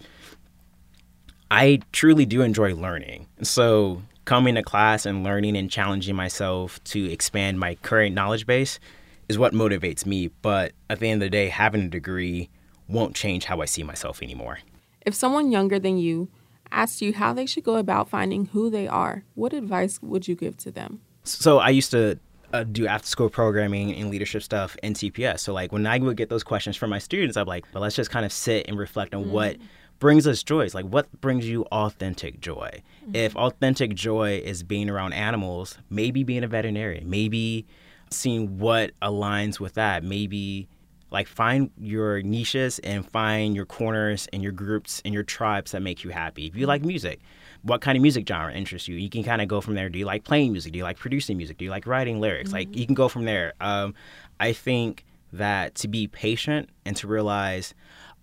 I 1.49 1.81
truly 1.93 2.27
do 2.27 2.43
enjoy 2.43 2.75
learning. 2.75 3.29
So 3.43 4.03
coming 4.29 4.57
to 4.57 4.63
class 4.63 5.07
and 5.07 5.25
learning 5.25 5.57
and 5.57 5.71
challenging 5.71 6.15
myself 6.15 6.85
to 6.85 7.11
expand 7.11 7.59
my 7.59 7.75
current 7.77 8.15
knowledge 8.15 8.45
base 8.45 8.79
is 9.27 9.39
what 9.39 9.55
motivates 9.55 10.05
me. 10.05 10.29
But 10.43 10.73
at 10.91 11.01
the 11.01 11.09
end 11.09 11.23
of 11.23 11.27
the 11.27 11.31
day, 11.31 11.49
having 11.49 11.81
a 11.85 11.89
degree 11.89 12.51
won't 12.89 13.17
change 13.17 13.47
how 13.47 13.63
I 13.63 13.65
see 13.65 13.83
myself 13.83 14.23
anymore. 14.23 14.59
If 15.07 15.15
someone 15.15 15.51
younger 15.51 15.79
than 15.79 15.97
you 15.97 16.29
asked 16.71 17.01
you 17.01 17.15
how 17.15 17.33
they 17.33 17.47
should 17.47 17.65
go 17.65 17.77
about 17.77 18.11
finding 18.11 18.45
who 18.53 18.69
they 18.69 18.87
are, 18.87 19.25
what 19.35 19.55
advice 19.55 19.99
would 20.03 20.29
you 20.29 20.35
give 20.35 20.59
to 20.59 20.71
them? 20.71 21.01
So 21.25 21.59
I 21.59 21.71
used 21.71 21.91
to 21.93 22.19
uh, 22.53 22.65
do 22.65 22.87
after 22.87 23.09
school 23.09 23.31
programming 23.31 23.95
and 23.95 24.11
leadership 24.11 24.43
stuff 24.43 24.77
in 24.83 24.93
TPS. 24.93 25.41
So 25.41 25.55
like 25.55 25.73
when 25.73 25.87
I 25.87 25.97
would 26.01 26.19
get 26.19 26.29
those 26.29 26.45
questions 26.45 26.77
from 26.77 26.91
my 26.91 26.99
students, 26.99 27.39
I'm 27.39 27.47
like, 27.47 27.65
well, 27.73 27.83
let's 27.83 27.97
just 27.97 28.11
kind 28.11 28.27
of 28.27 28.33
sit 28.33 28.69
and 28.69 28.79
reflect 28.79 29.15
on 29.15 29.23
mm-hmm. 29.23 29.33
what 29.33 29.57
brings 29.99 30.27
us 30.27 30.43
joy. 30.43 30.69
like 30.75 30.85
what 30.87 31.09
brings 31.21 31.49
you 31.49 31.65
authentic 31.73 32.41
joy? 32.41 32.83
Mm-hmm. 33.05 33.17
If 33.17 33.37
authentic 33.37 33.95
joy 33.95 34.41
is 34.45 34.63
being 34.63 34.89
around 34.89 35.13
animals, 35.13 35.79
maybe 35.91 36.25
being 36.25 36.45
a 36.45 36.49
veterinarian, 36.49 37.09
maybe 37.11 37.67
seeing 38.11 38.59
what 38.59 38.93
aligns 39.03 39.61
with 39.61 39.75
that, 39.75 40.05
maybe 40.05 40.69
Like 41.11 41.27
find 41.27 41.71
your 41.79 42.21
niches 42.23 42.79
and 42.81 43.09
find 43.09 43.57
your 43.57 43.65
corners 43.65 44.29
and 44.33 44.43
your 44.43 44.53
groups 44.53 45.01
and 45.05 45.15
your 45.15 45.23
tribes 45.23 45.73
that 45.73 45.81
make 45.81 46.05
you 46.05 46.11
happy. 46.11 46.47
If 46.47 46.55
you 46.55 46.67
like 46.67 46.85
music, 46.85 47.21
what 47.63 47.81
kind 47.81 47.97
of 47.97 48.03
music 48.03 48.29
genre 48.29 48.53
interests 48.53 48.89
you? 48.89 48.97
You 48.97 49.09
can 49.09 49.25
kind 49.25 49.41
of 49.41 49.49
go 49.49 49.61
from 49.61 49.75
there. 49.75 49.89
Do 49.89 49.99
you 49.99 50.05
like 50.05 50.25
playing 50.25 50.53
music? 50.53 50.73
Do 50.73 50.79
you 50.79 50.85
like 50.85 50.99
producing 50.99 51.37
music? 51.39 51.57
Do 51.57 51.65
you 51.65 51.71
like 51.71 51.87
writing 51.87 52.21
lyrics? 52.21 52.51
Mm-hmm. 52.51 52.57
Like 52.71 52.77
you 52.77 52.85
can 52.87 52.95
go 52.95 53.09
from 53.09 53.25
there. 53.25 53.55
Um, 53.61 53.95
I 54.39 54.53
think 54.53 55.05
that 55.33 55.75
to 55.77 55.89
be 55.89 56.07
patient 56.09 56.69
and 56.85 56.97
to 56.97 57.07
realize 57.07 57.75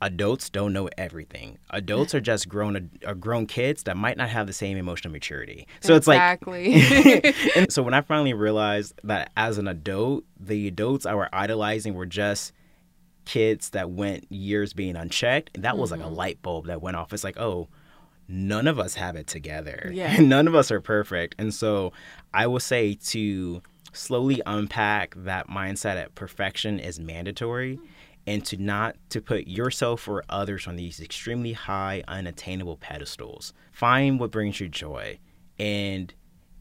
adults 0.01 0.49
don't 0.49 0.73
know 0.73 0.89
everything. 0.97 1.57
Adults 1.69 2.13
are 2.13 2.21
just 2.21 2.49
grown 2.49 2.89
uh, 3.05 3.13
grown 3.13 3.45
kids 3.45 3.83
that 3.83 3.97
might 3.97 4.17
not 4.17 4.29
have 4.29 4.47
the 4.47 4.53
same 4.53 4.77
emotional 4.77 5.11
maturity. 5.11 5.67
So 5.81 5.95
exactly. 5.95 6.73
it's 6.73 7.25
like 7.25 7.45
and 7.55 7.71
so 7.71 7.81
when 7.83 7.93
I 7.93 8.01
finally 8.01 8.33
realized 8.33 8.93
that 9.03 9.31
as 9.37 9.57
an 9.57 9.67
adult, 9.67 10.23
the 10.39 10.67
adults 10.67 11.05
I 11.05 11.15
were 11.15 11.29
idolizing 11.33 11.93
were 11.93 12.05
just 12.05 12.53
kids 13.25 13.71
that 13.71 13.89
went 13.89 14.31
years 14.31 14.73
being 14.73 14.95
unchecked, 14.95 15.53
that 15.53 15.71
mm-hmm. 15.71 15.81
was 15.81 15.91
like 15.91 16.01
a 16.01 16.03
mm-hmm. 16.03 16.13
light 16.13 16.41
bulb 16.41 16.67
that 16.67 16.81
went 16.81 16.97
off. 16.97 17.13
It's 17.13 17.23
like, 17.23 17.39
"Oh, 17.39 17.69
none 18.27 18.67
of 18.67 18.79
us 18.79 18.95
have 18.95 19.15
it 19.15 19.27
together. 19.27 19.89
Yeah. 19.93 20.17
none 20.19 20.47
of 20.47 20.55
us 20.55 20.71
are 20.71 20.81
perfect." 20.81 21.35
And 21.39 21.53
so 21.53 21.93
I 22.33 22.47
will 22.47 22.59
say 22.59 22.95
to 22.95 23.61
slowly 23.93 24.41
unpack 24.45 25.15
that 25.17 25.47
mindset 25.47 25.95
that 25.95 26.15
perfection 26.15 26.79
is 26.79 26.99
mandatory 26.99 27.79
and 28.27 28.44
to 28.46 28.58
not 28.58 28.96
to 29.10 29.22
put 29.22 29.48
yourself 29.48 30.08
or 30.08 30.24
others 30.29 30.67
on 30.67 30.75
these 30.75 31.00
extremely 31.00 31.53
high 31.53 32.03
unattainable 32.08 32.77
pedestals 32.77 33.53
find 33.72 34.20
what 34.20 34.32
brings 34.32 34.60
you 34.60 34.67
joy 34.67 35.17
and 35.60 36.13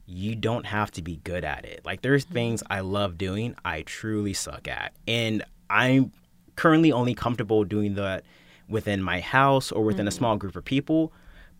you 0.06 0.35
don't 0.35 0.66
have 0.66 0.90
to 0.90 1.02
be 1.02 1.16
good 1.25 1.44
at 1.44 1.64
it 1.64 1.80
like 1.85 2.02
there's 2.02 2.25
mm-hmm. 2.25 2.35
things 2.35 2.62
i 2.71 2.80
love 2.80 3.16
doing 3.16 3.54
i 3.64 3.83
truly 3.83 4.33
suck 4.33 4.68
at 4.68 4.92
and 5.09 5.42
i'm 5.71 6.12
currently 6.56 6.92
only 6.92 7.14
comfortable 7.14 7.64
doing 7.64 7.94
that 7.94 8.25
within 8.68 9.02
my 9.02 9.21
house 9.21 9.73
or 9.73 9.83
within 9.83 10.02
mm-hmm. 10.02 10.09
a 10.09 10.12
small 10.12 10.37
group 10.37 10.56
of 10.56 10.64
people 10.64 11.12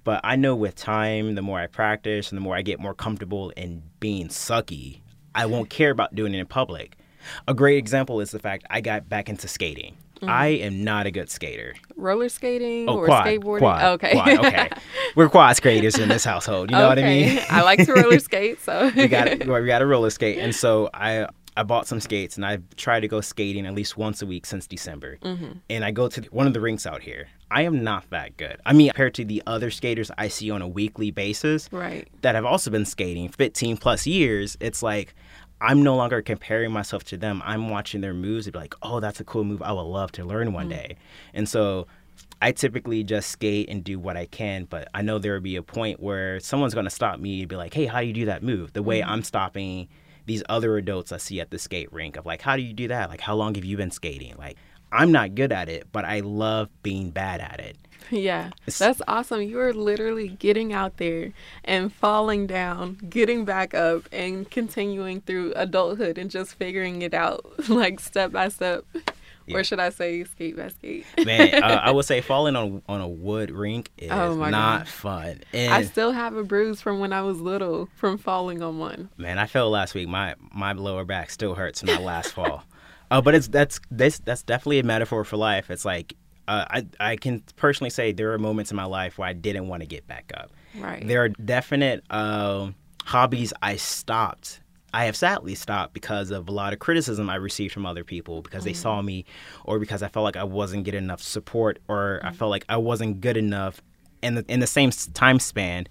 but 0.05 0.21
i 0.23 0.37
know 0.37 0.55
with 0.55 0.75
time 0.75 1.35
the 1.35 1.43
more 1.43 1.59
i 1.59 1.67
practice 1.67 2.31
and 2.31 2.37
the 2.37 2.41
more 2.43 2.55
i 2.55 2.63
get 2.63 2.79
more 2.79 2.95
comfortable 2.95 3.51
in 3.51 3.83
being 4.01 4.29
sucky 4.29 5.01
I 5.35 5.47
won't 5.47 5.71
care 5.71 5.91
about 5.91 6.15
doing 6.15 6.35
it 6.35 6.39
in 6.39 6.47
public. 6.47 6.97
A 7.49 7.55
great 7.55 7.79
example 7.79 8.21
is 8.21 8.31
the 8.31 8.39
fact 8.39 8.67
I 8.71 8.81
got 8.81 9.09
back 9.09 9.29
into 9.29 9.49
skating. 9.49 9.97
Mm-hmm. 10.17 10.31
I 10.31 10.47
am 10.47 10.85
not 10.85 11.07
a 11.07 11.11
good 11.11 11.29
skater. 11.29 11.75
Roller 11.97 12.29
skating 12.29 12.89
oh, 12.89 12.99
or 12.99 13.07
quad, 13.07 13.27
skateboarding? 13.27 13.59
Quad, 13.59 13.85
okay. 13.85 14.13
Quad, 14.13 14.39
okay. 14.47 14.69
We're 15.17 15.29
quad 15.29 15.57
skaters 15.57 15.99
in 15.99 16.09
this 16.09 16.25
household. 16.25 16.71
You 16.71 16.77
know 16.77 16.91
okay. 16.91 17.03
what 17.03 17.11
I 17.11 17.37
mean? 17.37 17.41
I 17.51 17.63
like 17.63 17.85
to 17.85 17.93
roller 17.93 18.19
skate, 18.19 18.61
so 18.61 18.91
we 18.97 19.09
got 19.09 19.29
we 19.47 19.67
got 19.67 19.81
to 19.81 19.87
roller 19.87 20.11
skate, 20.11 20.39
and 20.39 20.55
so 20.55 20.89
I 20.95 21.27
I 21.57 21.63
bought 21.63 21.87
some 21.87 22.01
skates 22.01 22.37
and 22.37 22.45
I've 22.45 22.65
tried 22.77 23.01
to 23.01 23.09
go 23.09 23.21
skating 23.21 23.65
at 23.67 23.75
least 23.75 23.97
once 23.97 24.23
a 24.23 24.27
week 24.27 24.45
since 24.45 24.67
December. 24.67 25.19
Mm-hmm. 25.23 25.53
And 25.71 25.85
I 25.85 25.93
go 25.93 26.09
to 26.09 26.23
one 26.33 26.47
of 26.49 26.53
the 26.53 26.61
rinks 26.61 26.85
out 26.85 27.01
here. 27.01 27.29
I 27.51 27.63
am 27.63 27.85
not 27.85 28.11
that 28.11 28.37
good. 28.37 28.61
I 28.67 28.73
mean, 28.73 28.89
compared 28.89 29.15
to 29.15 29.25
the 29.25 29.41
other 29.47 29.71
skaters 29.71 30.11
I 30.19 30.29
see 30.29 30.51
on 30.51 30.63
a 30.63 30.69
weekly 30.69 31.13
basis, 31.13 31.69
right? 31.71 32.09
That 32.23 32.35
have 32.35 32.45
also 32.45 32.71
been 32.71 32.85
skating 32.85 33.29
15 33.29 33.77
plus 33.77 34.07
years. 34.07 34.57
It's 34.59 34.83
like 34.83 35.15
I'm 35.61 35.83
no 35.83 35.97
longer 35.97 36.21
comparing 36.23 36.73
myself 36.73 37.05
to 37.05 37.17
them. 37.17 37.43
I'm 37.45 37.69
watching 37.69 38.01
their 38.01 38.15
moves 38.15 38.47
and 38.47 38.53
be 38.53 38.59
like, 38.59 38.75
oh, 38.83 39.01
that's 39.01 39.21
a 39.21 39.25
cool 39.25 39.45
move. 39.45 39.63
I 39.63 39.73
would 39.73 39.83
love 39.83 40.13
to 40.13 40.25
learn 40.25 40.53
one 40.53 40.67
mm 40.67 40.71
day. 40.71 40.97
And 41.33 41.49
so 41.49 41.87
I 42.43 42.53
typically 42.53 43.05
just 43.05 43.31
skate 43.31 43.69
and 43.69 43.83
do 43.83 43.99
what 43.99 44.17
I 44.17 44.27
can, 44.27 44.65
but 44.65 44.89
I 44.93 45.03
know 45.03 45.19
there 45.19 45.35
will 45.35 45.41
be 45.41 45.57
a 45.57 45.63
point 45.63 46.01
where 46.01 46.41
someone's 46.41 46.75
going 46.75 46.85
to 46.85 46.91
stop 46.91 47.19
me 47.19 47.41
and 47.41 47.49
be 47.49 47.57
like, 47.57 47.73
hey, 47.73 47.87
how 47.87 48.01
do 48.01 48.07
you 48.07 48.13
do 48.13 48.27
that 48.27 48.43
move? 48.43 48.73
The 48.73 48.83
way 48.83 49.01
mm 49.01 49.07
I'm 49.07 49.23
stopping 49.23 49.89
these 50.27 50.43
other 50.49 50.77
adults 50.77 51.13
I 51.13 51.19
see 51.19 51.41
at 51.41 51.51
the 51.51 51.59
skate 51.59 51.93
rink 51.93 52.17
of 52.17 52.27
like, 52.27 52.43
how 52.43 52.57
do 52.57 52.63
you 52.63 52.73
do 52.73 52.89
that? 52.89 53.11
Like, 53.11 53.21
how 53.21 53.35
long 53.35 53.55
have 53.55 53.65
you 53.65 53.77
been 53.77 53.91
skating? 53.91 54.35
Like, 54.37 54.57
I'm 54.91 55.13
not 55.13 55.35
good 55.35 55.53
at 55.53 55.69
it, 55.69 55.89
but 55.93 56.05
I 56.05 56.21
love 56.21 56.71
being 56.83 57.11
bad 57.11 57.41
at 57.41 57.61
it. 57.61 57.77
Yeah, 58.11 58.51
that's 58.79 59.03
awesome. 59.09 59.43
You 59.43 59.61
are 59.61 59.73
literally 59.73 60.29
getting 60.29 60.73
out 60.73 60.99
there 60.99 61.33
and 61.65 61.93
falling 61.93 62.47
down, 62.47 62.99
getting 63.09 63.45
back 63.45 63.75
up, 63.75 64.09
and 64.13 64.51
continuing 64.51 65.21
through 65.21 65.53
adulthood 65.57 66.19
and 66.19 66.31
just 66.31 66.55
figuring 66.55 67.03
it 67.03 67.15
out 67.15 67.45
like 67.69 68.01
step 68.01 68.33
by 68.33 68.49
step. 68.49 68.85
Yeah. 69.47 69.59
Or 69.59 69.65
should 69.65 69.79
I 69.79 69.91
say 69.91 70.25
skate 70.25 70.57
by 70.57 70.69
skate? 70.69 71.05
Man, 71.23 71.63
uh, 71.63 71.67
I 71.83 71.91
would 71.91 72.07
say 72.07 72.23
falling 72.23 72.57
on 72.57 72.83
on 72.89 73.01
a 73.01 73.09
wood 73.09 73.51
rink 73.51 73.91
is 73.99 74.11
oh 74.11 74.35
not 74.49 74.89
fun. 74.89 75.41
And 75.53 75.73
I 75.73 75.83
still 75.83 76.13
have 76.13 76.35
a 76.35 76.45
bruise 76.45 76.81
from 76.81 76.99
when 76.99 77.13
I 77.13 77.23
was 77.23 77.41
little 77.41 77.89
from 77.97 78.17
falling 78.17 78.63
on 78.63 78.79
one. 78.79 79.11
Man, 79.19 79.39
I 79.39 79.47
fell 79.47 79.69
last 79.71 79.95
week. 79.95 80.09
My 80.09 80.35
my 80.51 80.73
lower 80.73 81.05
back 81.05 81.31
still 81.31 81.55
hurts 81.55 81.81
from 81.81 81.89
that 81.89 82.03
last 82.03 82.33
fall. 82.33 82.65
Uh, 83.11 83.21
but 83.21 83.35
it's 83.35 83.49
that's 83.49 83.81
this 83.91 84.19
that's 84.21 84.43
definitely 84.43 84.79
a 84.79 84.83
metaphor 84.83 85.25
for 85.25 85.37
life. 85.37 85.71
It's 85.71 85.85
like 85.85 86.17
uh, 86.49 86.65
I 86.71 86.87
I 87.01 87.17
can 87.17 87.43
personally 87.57 87.91
say 87.91 88.13
there 88.13 88.33
are 88.33 88.39
moments 88.39 88.71
in 88.71 88.77
my 88.77 88.85
life 88.85 89.19
where 89.19 89.29
I 89.29 89.33
didn't 89.33 89.69
want 89.69 89.83
to 89.83 89.87
get 89.87 90.07
back 90.07 90.33
up. 90.37 90.51
Right. 90.79 91.07
There 91.07 91.23
are 91.23 91.29
definite 91.29 92.05
uh, 92.11 92.71
hobbies 93.05 93.53
I 93.63 93.77
stopped. 93.77 94.61
I 94.93 95.07
have 95.07 95.17
sadly 95.17 95.57
stopped 95.57 95.93
because 95.93 96.31
of 96.31 96.49
a 96.49 96.53
lot 96.53 96.73
of 96.73 96.79
criticism 96.79 97.29
I 97.29 97.35
received 97.35 97.75
from 97.75 97.85
other 97.85 98.05
people 98.05 98.43
because 98.43 98.61
mm-hmm. 98.61 98.69
they 98.69 98.75
saw 98.75 99.01
mm. 99.01 99.07
me, 99.07 99.25
or 99.65 99.81
because 99.81 100.05
I 100.05 100.09
felt 100.09 100.23
like 100.23 100.37
I 100.37 100.45
wasn't 100.45 100.85
getting 100.85 101.03
enough 101.03 101.21
support, 101.21 101.81
or 101.89 102.19
mm-hmm. 102.19 102.29
I 102.29 102.33
felt 102.33 102.51
like 102.51 102.65
I 102.69 102.77
wasn't 102.77 103.21
good 103.21 103.37
enough. 103.37 103.81
In 104.23 104.37
the 104.37 104.45
in 104.49 104.61
the 104.61 104.67
same 104.67 104.91
time 104.91 105.39
span, 105.39 105.87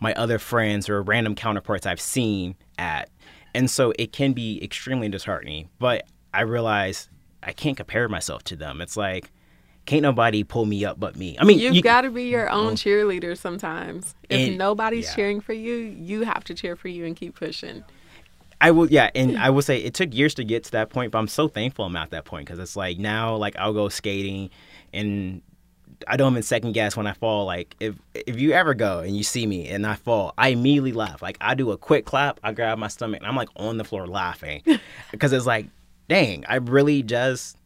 my 0.00 0.12
other 0.14 0.38
friends 0.38 0.88
or 0.88 1.02
random 1.02 1.34
counterparts 1.34 1.86
I've 1.86 2.00
seen 2.00 2.56
at, 2.78 3.08
and 3.54 3.70
so 3.70 3.92
it 3.98 4.12
can 4.12 4.32
be 4.32 4.62
extremely 4.62 5.08
disheartening. 5.08 5.68
But 5.78 6.06
I 6.34 6.42
realize 6.42 7.08
I 7.42 7.52
can't 7.52 7.76
compare 7.76 8.08
myself 8.08 8.42
to 8.44 8.56
them. 8.56 8.80
It's 8.80 8.96
like 8.96 9.30
can't 9.88 10.02
nobody 10.02 10.44
pull 10.44 10.66
me 10.66 10.84
up 10.84 11.00
but 11.00 11.16
me. 11.16 11.36
I 11.40 11.44
mean, 11.44 11.58
you've 11.58 11.74
you, 11.74 11.80
got 11.80 12.02
to 12.02 12.10
be 12.10 12.24
your 12.24 12.50
own 12.50 12.74
mm-hmm. 12.74 12.88
cheerleader 12.88 13.36
sometimes. 13.36 14.14
If 14.28 14.48
and, 14.48 14.58
nobody's 14.58 15.06
yeah. 15.06 15.14
cheering 15.14 15.40
for 15.40 15.54
you, 15.54 15.76
you 15.76 16.24
have 16.24 16.44
to 16.44 16.54
cheer 16.54 16.76
for 16.76 16.88
you 16.88 17.06
and 17.06 17.16
keep 17.16 17.34
pushing. 17.34 17.82
I 18.60 18.70
will, 18.70 18.90
yeah, 18.90 19.10
and 19.14 19.38
I 19.38 19.48
will 19.48 19.62
say 19.62 19.78
it 19.78 19.94
took 19.94 20.12
years 20.12 20.34
to 20.34 20.44
get 20.44 20.64
to 20.64 20.72
that 20.72 20.90
point, 20.90 21.12
but 21.12 21.18
I'm 21.18 21.28
so 21.28 21.48
thankful 21.48 21.86
I'm 21.86 21.96
at 21.96 22.10
that 22.10 22.26
point 22.26 22.46
because 22.46 22.58
it's 22.58 22.76
like 22.76 22.98
now, 22.98 23.36
like 23.36 23.56
I'll 23.56 23.72
go 23.72 23.88
skating, 23.88 24.50
and 24.92 25.40
I 26.06 26.18
don't 26.18 26.32
even 26.32 26.42
second 26.42 26.72
guess 26.72 26.94
when 26.94 27.06
I 27.06 27.14
fall. 27.14 27.46
Like 27.46 27.74
if 27.80 27.94
if 28.14 28.38
you 28.38 28.52
ever 28.52 28.74
go 28.74 28.98
and 28.98 29.16
you 29.16 29.22
see 29.22 29.46
me 29.46 29.68
and 29.68 29.86
I 29.86 29.94
fall, 29.94 30.34
I 30.36 30.48
immediately 30.48 30.92
laugh. 30.92 31.22
Like 31.22 31.38
I 31.40 31.54
do 31.54 31.70
a 31.70 31.78
quick 31.78 32.04
clap, 32.04 32.40
I 32.44 32.52
grab 32.52 32.76
my 32.76 32.88
stomach, 32.88 33.20
and 33.20 33.26
I'm 33.26 33.36
like 33.36 33.48
on 33.56 33.78
the 33.78 33.84
floor 33.84 34.06
laughing 34.06 34.62
because 35.12 35.32
it's 35.32 35.46
like, 35.46 35.68
dang, 36.08 36.44
I 36.46 36.56
really 36.56 37.02
just 37.02 37.56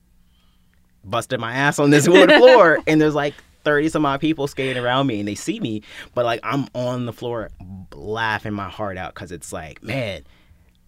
busted 1.05 1.41
my 1.41 1.53
ass 1.53 1.79
on 1.79 1.91
this 1.91 2.09
wood 2.09 2.31
floor, 2.31 2.79
and 2.87 3.01
there's 3.01 3.15
like 3.15 3.35
30 3.65 3.89
some 3.89 4.07
odd 4.07 4.21
people 4.21 4.47
skating 4.47 4.83
around 4.83 5.07
me 5.07 5.21
and 5.21 5.29
they 5.29 5.35
see 5.35 5.61
me, 5.61 5.83
but 6.15 6.25
like 6.25 6.41
I'm 6.43 6.69
on 6.75 7.07
the 7.07 7.13
floor 7.13 7.51
laughing 7.95 8.53
my 8.53 8.69
heart 8.69 8.97
out 8.97 9.15
because 9.15 9.33
it's 9.33 9.53
like, 9.53 9.83
man, 9.83 10.23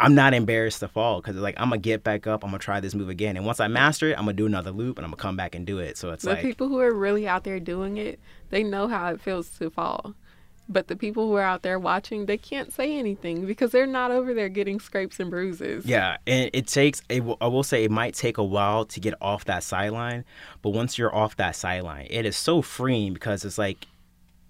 I'm 0.01 0.15
not 0.15 0.35
embarrassed 0.35 0.81
to 0.81 0.89
fall 0.89 1.21
because 1.21 1.37
like 1.37 1.55
I'm 1.59 1.69
gonna 1.69 1.79
get 1.79 2.03
back 2.03 2.27
up, 2.27 2.45
I'm 2.45 2.51
gonna 2.51 2.59
try 2.59 2.81
this 2.81 2.95
move 2.95 3.09
again, 3.09 3.37
and 3.37 3.47
once 3.47 3.61
I 3.61 3.69
master 3.69 4.11
it, 4.11 4.19
I'm 4.19 4.25
gonna 4.25 4.33
do 4.35 4.47
another 4.47 4.71
loop 4.71 4.99
and 4.99 5.05
I'm 5.05 5.11
gonna 5.11 5.23
come 5.23 5.37
back 5.37 5.55
and 5.55 5.67
do 5.67 5.79
it. 5.79 5.97
So 5.97 6.11
it's 6.11 6.25
the 6.25 6.31
like 6.31 6.43
people 6.43 6.69
who 6.69 6.81
are 6.81 6.93
really 6.93 7.29
out 7.29 7.45
there 7.45 7.61
doing 7.61 7.97
it, 7.97 8.21
they 8.51 8.63
know 8.63 8.89
how 8.89 9.09
it 9.13 9.21
feels 9.21 9.49
to 9.59 9.71
fall. 9.71 10.15
But 10.69 10.89
the 10.89 10.97
people 10.97 11.29
who 11.29 11.35
are 11.35 11.43
out 11.43 11.63
there 11.63 11.79
watching, 11.79 12.25
they 12.25 12.39
can't 12.39 12.73
say 12.73 12.97
anything 12.97 13.45
because 13.47 13.71
they're 13.71 13.87
not 13.87 14.11
over 14.11 14.33
there 14.33 14.49
getting 14.49 14.81
scrapes 14.81 15.21
and 15.21 15.31
bruises. 15.31 15.85
Yeah, 15.85 16.17
and 16.27 16.49
it 16.55 16.67
takes. 16.67 17.03
It, 17.11 17.23
I 17.41 17.49
will 17.49 17.63
say 17.63 17.85
it 17.85 17.91
might 17.91 18.15
take 18.15 18.39
a 18.39 18.45
while 18.45 18.87
to 18.87 19.01
get 19.01 19.15
off 19.21 19.45
that 19.45 19.63
sideline, 19.63 20.25
but 20.63 20.71
once 20.71 20.97
you're 20.97 21.15
off 21.15 21.37
that 21.37 21.55
sideline, 21.55 22.07
it 22.09 22.25
is 22.25 22.37
so 22.37 22.63
freeing 22.63 23.13
because 23.13 23.45
it's 23.45 23.59
like, 23.59 23.87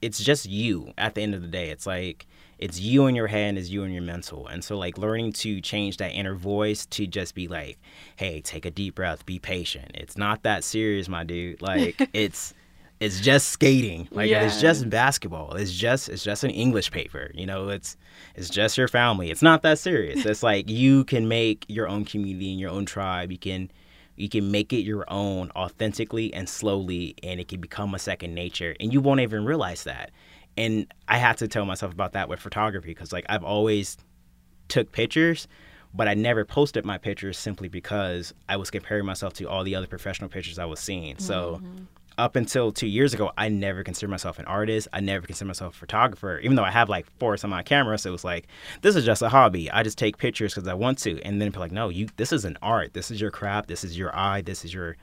it's 0.03 0.23
just 0.23 0.47
you. 0.47 0.93
At 0.97 1.15
the 1.15 1.23
end 1.23 1.35
of 1.35 1.43
the 1.43 1.49
day, 1.49 1.71
it's 1.71 1.87
like 1.87 2.27
it's 2.59 2.79
you 2.79 3.07
in 3.07 3.17
your 3.17 3.27
head 3.27 3.51
and 3.51 3.59
it's 3.59 3.69
you 3.69 3.83
in 3.83 3.93
your 3.93 4.03
mental, 4.03 4.47
and 4.47 4.63
so 4.63 4.79
like 4.79 4.97
learning 4.97 5.33
to 5.33 5.61
change 5.61 5.97
that 5.97 6.13
inner 6.13 6.37
voice 6.37 6.87
to 6.87 7.09
just 7.09 7.35
be 7.35 7.49
like, 7.49 7.79
hey, 8.15 8.41
take 8.41 8.65
a 8.65 8.71
deep 8.71 8.95
breath, 8.95 9.27
be 9.27 9.41
patient. 9.41 9.91
It's 9.95 10.17
not 10.17 10.45
that 10.45 10.63
serious, 10.63 11.09
my 11.09 11.25
dude. 11.25 11.61
Like 11.61 12.09
it's 12.13 12.55
it's 13.01 13.21
just 13.21 13.49
skating. 13.49 14.09
Like 14.11 14.31
yeah. 14.31 14.45
it's 14.45 14.61
just 14.61 14.89
basketball. 14.89 15.55
It's 15.55 15.73
just 15.73 16.09
it's 16.09 16.23
just 16.23 16.45
an 16.45 16.51
English 16.51 16.91
paper. 16.91 17.31
You 17.35 17.47
know, 17.47 17.69
it's 17.69 17.97
it's 18.35 18.49
just 18.49 18.79
your 18.79 18.89
family. 18.89 19.31
It's 19.31 19.43
not 19.43 19.63
that 19.63 19.79
serious. 19.79 20.25
it's 20.25 20.43
like 20.43 20.69
you 20.69 21.05
can 21.05 21.29
make 21.29 21.65
your 21.69 21.89
own 21.89 22.05
community 22.05 22.51
and 22.51 22.61
your 22.61 22.71
own 22.71 22.87
tribe. 22.87 23.33
You 23.33 23.39
can 23.39 23.71
you 24.17 24.29
can 24.29 24.51
make 24.51 24.73
it 24.73 24.83
your 24.83 25.05
own 25.09 25.51
authentically 25.57 26.33
and 26.33 26.49
slowly 26.49 27.17
and 27.23 27.41
it 27.41 27.49
can 27.49 27.61
become 27.61 27.95
a 27.95 27.99
second 27.99 28.33
nature 28.33 28.77
and 28.79 28.93
you 28.93 29.01
won't 29.01 29.21
even 29.21 29.45
realize 29.45 29.85
that. 29.85 30.13
And 30.57 30.87
I 31.09 31.19
have 31.19 31.37
to 31.39 31.49
tell 31.49 31.65
myself 31.65 31.93
about 31.93 32.13
that 32.13 32.29
with 32.29 32.39
photography 32.39 32.89
because 32.89 33.13
like 33.13 33.27
I've 33.29 33.45
always 33.45 33.97
took 34.69 34.93
pictures 34.93 35.49
but 35.97 36.09
I 36.09 36.15
never 36.15 36.45
posted 36.45 36.85
my 36.85 36.99
pictures 36.99 37.39
simply 37.39 37.69
because 37.69 38.35
I 38.49 38.57
was 38.57 38.69
comparing 38.69 39.05
myself 39.05 39.33
to 39.35 39.49
all 39.49 39.63
the 39.63 39.77
other 39.77 39.87
professional 39.87 40.29
pictures 40.29 40.59
I 40.59 40.65
was 40.65 40.81
seeing. 40.81 41.19
So 41.19 41.61
mm-hmm 41.63 41.85
up 42.19 42.37
until 42.37 42.73
two 42.73 42.87
years 42.87 43.15
ago, 43.15 43.33
I 43.37 43.49
never 43.49 43.83
considered 43.83 44.11
myself 44.11 44.39
an 44.39 44.47
artist. 44.47 44.89
I 44.93 45.01
never 45.01 45.27
considered 45.27 45.49
myself 45.49 45.75
a 45.75 45.79
photographer, 45.79 46.39
even 46.39 46.57
though 46.57 46.65
I 46.65 46.71
have 46.71 46.89
like 46.89 47.07
four 47.19 47.37
on 47.43 47.51
my 47.51 47.63
camera. 47.63 47.99
So 47.99 48.11
it 48.11 48.13
was 48.13 48.25
like, 48.25 48.47
this 48.83 48.97
is 48.97 49.05
just 49.05 49.23
a 49.23 49.29
hobby. 49.29 49.71
I 49.71 49.83
just 49.83 49.99
take 49.99 50.19
pictures 50.19 50.55
because 50.55 50.69
I 50.69 50.75
want 50.75 50.99
to. 50.99 51.21
And 51.23 51.41
then 51.41 51.49
people 51.49 51.61
like, 51.61 51.73
no, 51.73 51.89
you. 51.89 52.09
This 52.17 52.33
is 52.33 52.45
an 52.45 52.57
art. 52.63 52.95
This 52.95 53.11
is 53.11 53.21
your 53.21 53.31
craft. 53.31 53.69
This 53.69 53.85
is 53.85 53.99
your 53.99 54.15
eye. 54.15 54.43
This 54.43 54.65
is 54.65 54.73
your 54.73 54.97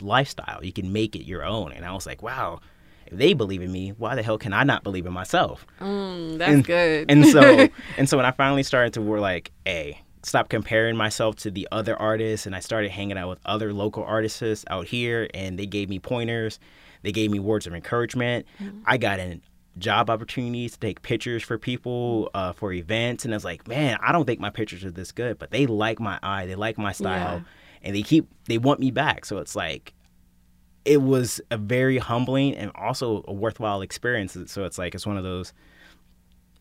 lifestyle. 0.00 0.64
You 0.64 0.72
can 0.72 0.92
make 0.92 1.16
it 1.16 1.24
your 1.24 1.44
own. 1.44 1.72
And 1.72 1.84
I 1.84 1.92
was 1.92 2.06
like, 2.06 2.22
wow, 2.22 2.60
if 3.06 3.16
they 3.16 3.32
believe 3.32 3.62
in 3.62 3.72
me, 3.72 3.90
why 3.90 4.14
the 4.14 4.22
hell 4.22 4.38
can 4.38 4.52
I 4.52 4.64
not 4.64 4.82
believe 4.82 5.06
in 5.06 5.12
myself? 5.12 5.66
Mm, 5.80 6.38
that's 6.38 6.52
and, 6.52 6.64
good. 6.64 7.10
and 7.10 7.26
so 7.26 7.68
and 7.96 8.08
so 8.08 8.16
when 8.16 8.26
I 8.26 8.32
finally 8.32 8.62
started 8.62 8.92
to 8.94 9.00
work 9.02 9.20
like, 9.20 9.50
hey, 9.64 10.02
stop 10.22 10.48
comparing 10.48 10.96
myself 10.96 11.36
to 11.36 11.50
the 11.50 11.68
other 11.72 11.96
artists 11.96 12.46
and 12.46 12.54
I 12.54 12.60
started 12.60 12.90
hanging 12.90 13.18
out 13.18 13.28
with 13.28 13.38
other 13.44 13.72
local 13.72 14.04
artists 14.04 14.64
out 14.68 14.86
here 14.86 15.28
and 15.34 15.58
they 15.58 15.66
gave 15.66 15.88
me 15.88 15.98
pointers. 15.98 16.58
They 17.02 17.12
gave 17.12 17.30
me 17.30 17.38
words 17.38 17.66
of 17.66 17.74
encouragement. 17.74 18.46
Mm-hmm. 18.60 18.80
I 18.86 18.96
got 18.96 19.20
in 19.20 19.42
job 19.78 20.10
opportunities 20.10 20.72
to 20.72 20.80
take 20.80 21.02
pictures 21.02 21.42
for 21.42 21.56
people 21.56 22.30
uh, 22.34 22.52
for 22.52 22.72
events 22.72 23.24
and 23.24 23.32
I 23.32 23.36
was 23.36 23.44
like, 23.44 23.68
man, 23.68 23.98
I 24.02 24.12
don't 24.12 24.24
think 24.24 24.40
my 24.40 24.50
pictures 24.50 24.84
are 24.84 24.90
this 24.90 25.12
good, 25.12 25.38
but 25.38 25.50
they 25.50 25.66
like 25.66 26.00
my 26.00 26.18
eye, 26.22 26.46
they 26.46 26.56
like 26.56 26.78
my 26.78 26.92
style, 26.92 27.38
yeah. 27.38 27.42
and 27.82 27.94
they 27.94 28.02
keep 28.02 28.28
they 28.46 28.58
want 28.58 28.80
me 28.80 28.90
back. 28.90 29.24
So 29.24 29.38
it's 29.38 29.54
like 29.54 29.94
it 30.84 31.02
was 31.02 31.40
a 31.50 31.58
very 31.58 31.98
humbling 31.98 32.54
and 32.56 32.70
also 32.74 33.22
a 33.28 33.32
worthwhile 33.32 33.82
experience. 33.82 34.36
So 34.46 34.64
it's 34.64 34.78
like 34.78 34.94
it's 34.94 35.06
one 35.06 35.18
of 35.18 35.24
those. 35.24 35.52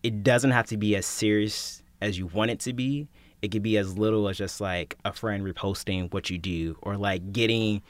It 0.03 0.21
doesn't 0.21 0.51
have 0.51 0.67
to 0.67 0.77
be 0.77 0.95
as 0.95 1.05
serious 1.05 1.81
as 2.01 2.17
you 2.17 2.27
want 2.27 2.51
it 2.51 2.59
to 2.61 2.73
be. 2.73 3.07
It 3.41 3.49
could 3.49 3.63
be 3.63 3.77
as 3.77 3.97
little 3.97 4.27
as 4.27 4.37
just 4.37 4.59
like 4.59 4.97
a 5.05 5.13
friend 5.13 5.43
reposting 5.43 6.11
what 6.13 6.29
you 6.29 6.37
do, 6.37 6.77
or 6.81 6.97
like 6.97 7.31
getting 7.31 7.81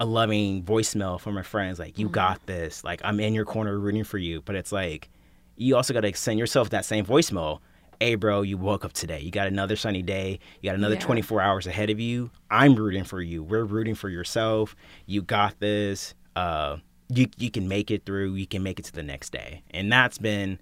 a 0.00 0.06
loving 0.06 0.62
voicemail 0.62 1.20
from 1.20 1.36
a 1.36 1.42
friend. 1.42 1.70
It's 1.70 1.80
like 1.80 1.98
you 1.98 2.06
mm-hmm. 2.06 2.14
got 2.14 2.46
this. 2.46 2.84
Like 2.84 3.00
I'm 3.04 3.20
in 3.20 3.34
your 3.34 3.44
corner 3.44 3.78
rooting 3.78 4.04
for 4.04 4.18
you. 4.18 4.40
But 4.42 4.56
it's 4.56 4.72
like 4.72 5.08
you 5.56 5.76
also 5.76 5.94
got 5.94 6.00
to 6.00 6.14
send 6.14 6.38
yourself 6.38 6.70
that 6.70 6.84
same 6.84 7.04
voicemail 7.04 7.60
hey, 8.00 8.14
bro, 8.16 8.42
you 8.42 8.58
woke 8.58 8.84
up 8.84 8.92
today. 8.92 9.20
You 9.20 9.30
got 9.30 9.46
another 9.46 9.76
sunny 9.76 10.02
day. 10.02 10.38
You 10.60 10.70
got 10.70 10.76
another 10.76 10.96
yeah. 10.96 11.00
24 11.00 11.40
hours 11.40 11.66
ahead 11.66 11.90
of 11.90 12.00
you. 12.00 12.30
I'm 12.50 12.74
rooting 12.74 13.04
for 13.04 13.22
you. 13.22 13.42
We're 13.42 13.64
rooting 13.64 13.94
for 13.94 14.08
yourself. 14.08 14.76
You 15.06 15.22
got 15.22 15.58
this. 15.60 16.14
Uh, 16.36 16.78
you 17.08 17.28
you 17.38 17.50
can 17.50 17.68
make 17.68 17.90
it 17.90 18.04
through. 18.04 18.34
You 18.34 18.46
can 18.46 18.62
make 18.62 18.78
it 18.78 18.84
to 18.86 18.92
the 18.92 19.02
next 19.02 19.30
day. 19.30 19.62
And 19.70 19.90
that's 19.92 20.18
been 20.18 20.58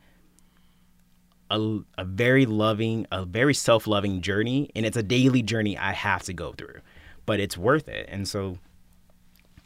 a, 1.52 1.80
a 1.98 2.04
very 2.04 2.46
loving, 2.46 3.06
a 3.12 3.24
very 3.24 3.54
self 3.54 3.86
loving 3.86 4.22
journey. 4.22 4.70
And 4.74 4.84
it's 4.84 4.96
a 4.96 5.02
daily 5.02 5.42
journey 5.42 5.76
I 5.78 5.92
have 5.92 6.22
to 6.24 6.32
go 6.32 6.52
through, 6.52 6.80
but 7.26 7.38
it's 7.38 7.56
worth 7.56 7.88
it. 7.88 8.08
And 8.10 8.26
so 8.26 8.58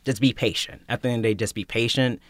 just 0.05 0.21
be 0.21 0.33
patient. 0.33 0.83
At 0.89 1.03
the 1.03 1.09
end 1.09 1.21
of 1.21 1.23
the 1.23 1.29
day, 1.31 1.35
just 1.35 1.55
be 1.55 1.65
patient. 1.65 2.21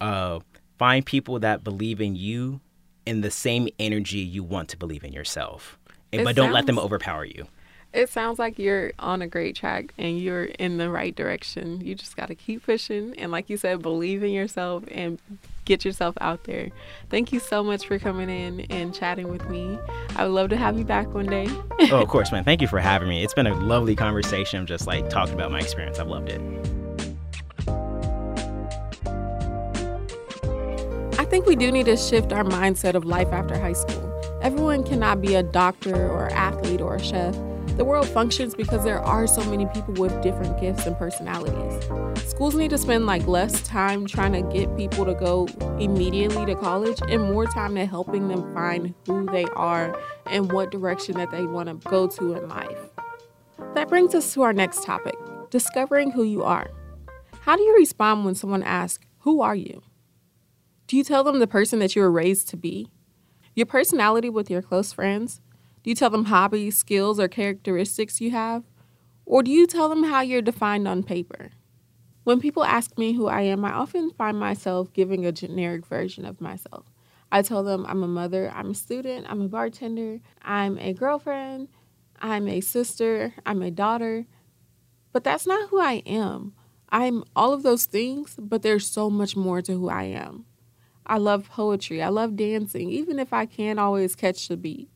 Uh, 0.00 0.40
find 0.78 1.06
people 1.06 1.38
that 1.38 1.64
believe 1.64 2.00
in 2.00 2.16
you 2.16 2.60
in 3.06 3.20
the 3.20 3.30
same 3.30 3.68
energy 3.78 4.18
you 4.18 4.42
want 4.42 4.68
to 4.70 4.76
believe 4.76 5.04
in 5.04 5.12
yourself. 5.12 5.78
It 6.10 6.24
but 6.24 6.36
don't 6.36 6.52
let 6.52 6.66
them 6.66 6.78
overpower 6.78 7.24
you. 7.24 7.46
It 7.94 8.08
sounds 8.08 8.40
like 8.40 8.58
you're 8.58 8.90
on 8.98 9.22
a 9.22 9.28
great 9.28 9.54
track 9.54 9.94
and 9.96 10.18
you're 10.18 10.46
in 10.46 10.78
the 10.78 10.90
right 10.90 11.14
direction. 11.14 11.80
You 11.80 11.94
just 11.94 12.16
got 12.16 12.26
to 12.26 12.34
keep 12.34 12.66
pushing 12.66 13.14
and 13.16 13.30
like 13.30 13.48
you 13.48 13.56
said 13.56 13.82
believe 13.82 14.24
in 14.24 14.30
yourself 14.30 14.82
and 14.90 15.20
get 15.64 15.84
yourself 15.84 16.16
out 16.20 16.42
there. 16.42 16.70
Thank 17.08 17.32
you 17.32 17.38
so 17.38 17.62
much 17.62 17.86
for 17.86 18.00
coming 18.00 18.28
in 18.28 18.62
and 18.62 18.92
chatting 18.92 19.28
with 19.28 19.48
me. 19.48 19.78
I 20.16 20.24
would 20.24 20.32
love 20.32 20.50
to 20.50 20.56
have 20.56 20.76
you 20.76 20.84
back 20.84 21.14
one 21.14 21.26
day. 21.26 21.46
oh, 21.92 22.02
of 22.02 22.08
course, 22.08 22.32
man. 22.32 22.42
Thank 22.42 22.60
you 22.60 22.66
for 22.66 22.80
having 22.80 23.08
me. 23.08 23.22
It's 23.22 23.32
been 23.32 23.46
a 23.46 23.54
lovely 23.54 23.94
conversation 23.94 24.66
just 24.66 24.88
like 24.88 25.08
talking 25.08 25.34
about 25.34 25.52
my 25.52 25.60
experience. 25.60 26.00
I've 26.00 26.08
loved 26.08 26.30
it. 26.30 26.40
I 31.16 31.24
think 31.24 31.46
we 31.46 31.54
do 31.54 31.70
need 31.70 31.86
to 31.86 31.96
shift 31.96 32.32
our 32.32 32.42
mindset 32.42 32.94
of 32.94 33.04
life 33.04 33.28
after 33.28 33.56
high 33.56 33.72
school. 33.72 34.10
Everyone 34.42 34.82
cannot 34.82 35.22
be 35.22 35.36
a 35.36 35.44
doctor 35.44 36.10
or 36.10 36.28
athlete 36.30 36.80
or 36.80 36.96
a 36.96 37.02
chef. 37.02 37.36
The 37.76 37.84
world 37.84 38.06
functions 38.08 38.54
because 38.54 38.84
there 38.84 39.00
are 39.00 39.26
so 39.26 39.42
many 39.50 39.66
people 39.66 39.94
with 39.94 40.22
different 40.22 40.60
gifts 40.60 40.86
and 40.86 40.96
personalities. 40.96 41.82
Schools 42.30 42.54
need 42.54 42.70
to 42.70 42.78
spend 42.78 43.04
like 43.04 43.26
less 43.26 43.62
time 43.62 44.06
trying 44.06 44.32
to 44.32 44.42
get 44.42 44.76
people 44.76 45.04
to 45.04 45.14
go 45.14 45.48
immediately 45.80 46.46
to 46.46 46.54
college 46.54 47.00
and 47.08 47.32
more 47.32 47.46
time 47.46 47.74
to 47.74 47.84
helping 47.84 48.28
them 48.28 48.54
find 48.54 48.94
who 49.06 49.26
they 49.26 49.44
are 49.56 49.98
and 50.26 50.52
what 50.52 50.70
direction 50.70 51.16
that 51.16 51.32
they 51.32 51.46
want 51.46 51.68
to 51.68 51.88
go 51.88 52.06
to 52.06 52.34
in 52.34 52.48
life. 52.48 52.90
That 53.74 53.88
brings 53.88 54.14
us 54.14 54.32
to 54.34 54.42
our 54.42 54.52
next 54.52 54.84
topic, 54.84 55.16
discovering 55.50 56.12
who 56.12 56.22
you 56.22 56.44
are. 56.44 56.70
How 57.40 57.56
do 57.56 57.62
you 57.62 57.74
respond 57.74 58.24
when 58.24 58.36
someone 58.36 58.62
asks, 58.62 59.04
"Who 59.20 59.42
are 59.42 59.56
you?" 59.56 59.82
Do 60.86 60.96
you 60.96 61.02
tell 61.02 61.24
them 61.24 61.40
the 61.40 61.48
person 61.48 61.80
that 61.80 61.96
you 61.96 62.02
were 62.02 62.10
raised 62.10 62.48
to 62.50 62.56
be? 62.56 62.92
Your 63.56 63.66
personality 63.66 64.30
with 64.30 64.48
your 64.48 64.62
close 64.62 64.92
friends? 64.92 65.40
Do 65.84 65.90
you 65.90 65.94
tell 65.94 66.08
them 66.08 66.24
hobbies, 66.24 66.78
skills, 66.78 67.20
or 67.20 67.28
characteristics 67.28 68.18
you 68.18 68.30
have? 68.30 68.64
Or 69.26 69.42
do 69.42 69.50
you 69.50 69.66
tell 69.66 69.90
them 69.90 70.04
how 70.04 70.22
you're 70.22 70.40
defined 70.40 70.88
on 70.88 71.02
paper? 71.02 71.50
When 72.24 72.40
people 72.40 72.64
ask 72.64 72.96
me 72.96 73.12
who 73.12 73.26
I 73.26 73.42
am, 73.42 73.66
I 73.66 73.72
often 73.72 74.10
find 74.10 74.40
myself 74.40 74.94
giving 74.94 75.26
a 75.26 75.32
generic 75.32 75.84
version 75.84 76.24
of 76.24 76.40
myself. 76.40 76.86
I 77.30 77.42
tell 77.42 77.62
them 77.62 77.84
I'm 77.86 78.02
a 78.02 78.08
mother, 78.08 78.50
I'm 78.54 78.70
a 78.70 78.74
student, 78.74 79.26
I'm 79.28 79.42
a 79.42 79.48
bartender, 79.48 80.20
I'm 80.40 80.78
a 80.78 80.94
girlfriend, 80.94 81.68
I'm 82.18 82.48
a 82.48 82.62
sister, 82.62 83.34
I'm 83.44 83.60
a 83.60 83.70
daughter. 83.70 84.24
But 85.12 85.22
that's 85.22 85.46
not 85.46 85.68
who 85.68 85.80
I 85.80 86.02
am. 86.06 86.54
I'm 86.88 87.24
all 87.36 87.52
of 87.52 87.62
those 87.62 87.84
things, 87.84 88.36
but 88.38 88.62
there's 88.62 88.86
so 88.86 89.10
much 89.10 89.36
more 89.36 89.60
to 89.60 89.72
who 89.72 89.90
I 89.90 90.04
am. 90.04 90.46
I 91.06 91.18
love 91.18 91.50
poetry. 91.50 92.02
I 92.02 92.08
love 92.08 92.36
dancing, 92.36 92.88
even 92.88 93.18
if 93.18 93.34
I 93.34 93.44
can't 93.44 93.78
always 93.78 94.14
catch 94.16 94.48
the 94.48 94.56
beat. 94.56 94.88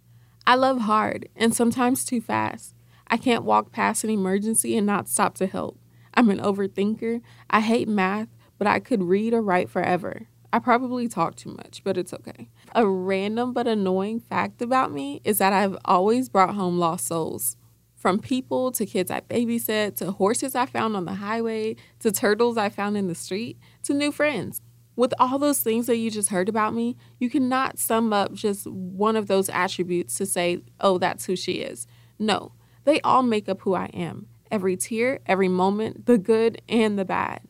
I 0.48 0.54
love 0.54 0.80
hard 0.80 1.28
and 1.36 1.54
sometimes 1.54 2.06
too 2.06 2.22
fast. 2.22 2.74
I 3.06 3.18
can't 3.18 3.44
walk 3.44 3.70
past 3.70 4.02
an 4.02 4.08
emergency 4.08 4.78
and 4.78 4.86
not 4.86 5.06
stop 5.06 5.34
to 5.34 5.46
help. 5.46 5.78
I'm 6.14 6.30
an 6.30 6.38
overthinker. 6.38 7.20
I 7.50 7.60
hate 7.60 7.86
math, 7.86 8.28
but 8.56 8.66
I 8.66 8.80
could 8.80 9.02
read 9.02 9.34
or 9.34 9.42
write 9.42 9.68
forever. 9.68 10.28
I 10.50 10.58
probably 10.58 11.06
talk 11.06 11.36
too 11.36 11.50
much, 11.50 11.82
but 11.84 11.98
it's 11.98 12.14
okay. 12.14 12.48
A 12.74 12.88
random 12.88 13.52
but 13.52 13.66
annoying 13.66 14.20
fact 14.20 14.62
about 14.62 14.90
me 14.90 15.20
is 15.22 15.36
that 15.36 15.52
I've 15.52 15.76
always 15.84 16.30
brought 16.30 16.54
home 16.54 16.78
lost 16.78 17.08
souls. 17.08 17.58
From 17.94 18.18
people 18.18 18.72
to 18.72 18.86
kids 18.86 19.10
I 19.10 19.20
babysat, 19.20 19.96
to 19.96 20.12
horses 20.12 20.54
I 20.54 20.64
found 20.64 20.96
on 20.96 21.04
the 21.04 21.16
highway, 21.16 21.76
to 21.98 22.10
turtles 22.10 22.56
I 22.56 22.70
found 22.70 22.96
in 22.96 23.06
the 23.06 23.14
street, 23.14 23.58
to 23.82 23.92
new 23.92 24.10
friends 24.10 24.62
with 24.98 25.14
all 25.20 25.38
those 25.38 25.60
things 25.60 25.86
that 25.86 25.96
you 25.96 26.10
just 26.10 26.30
heard 26.30 26.48
about 26.48 26.74
me, 26.74 26.96
you 27.20 27.30
cannot 27.30 27.78
sum 27.78 28.12
up 28.12 28.32
just 28.32 28.66
one 28.66 29.14
of 29.14 29.28
those 29.28 29.48
attributes 29.48 30.16
to 30.16 30.26
say, 30.26 30.60
oh, 30.80 30.98
that's 30.98 31.26
who 31.26 31.36
she 31.36 31.52
is. 31.52 31.86
No, 32.18 32.50
they 32.82 33.00
all 33.02 33.22
make 33.22 33.48
up 33.48 33.60
who 33.60 33.76
I 33.76 33.86
am. 33.94 34.26
Every 34.50 34.76
tear, 34.76 35.20
every 35.24 35.46
moment, 35.46 36.06
the 36.06 36.18
good 36.18 36.60
and 36.68 36.98
the 36.98 37.04
bad. 37.04 37.42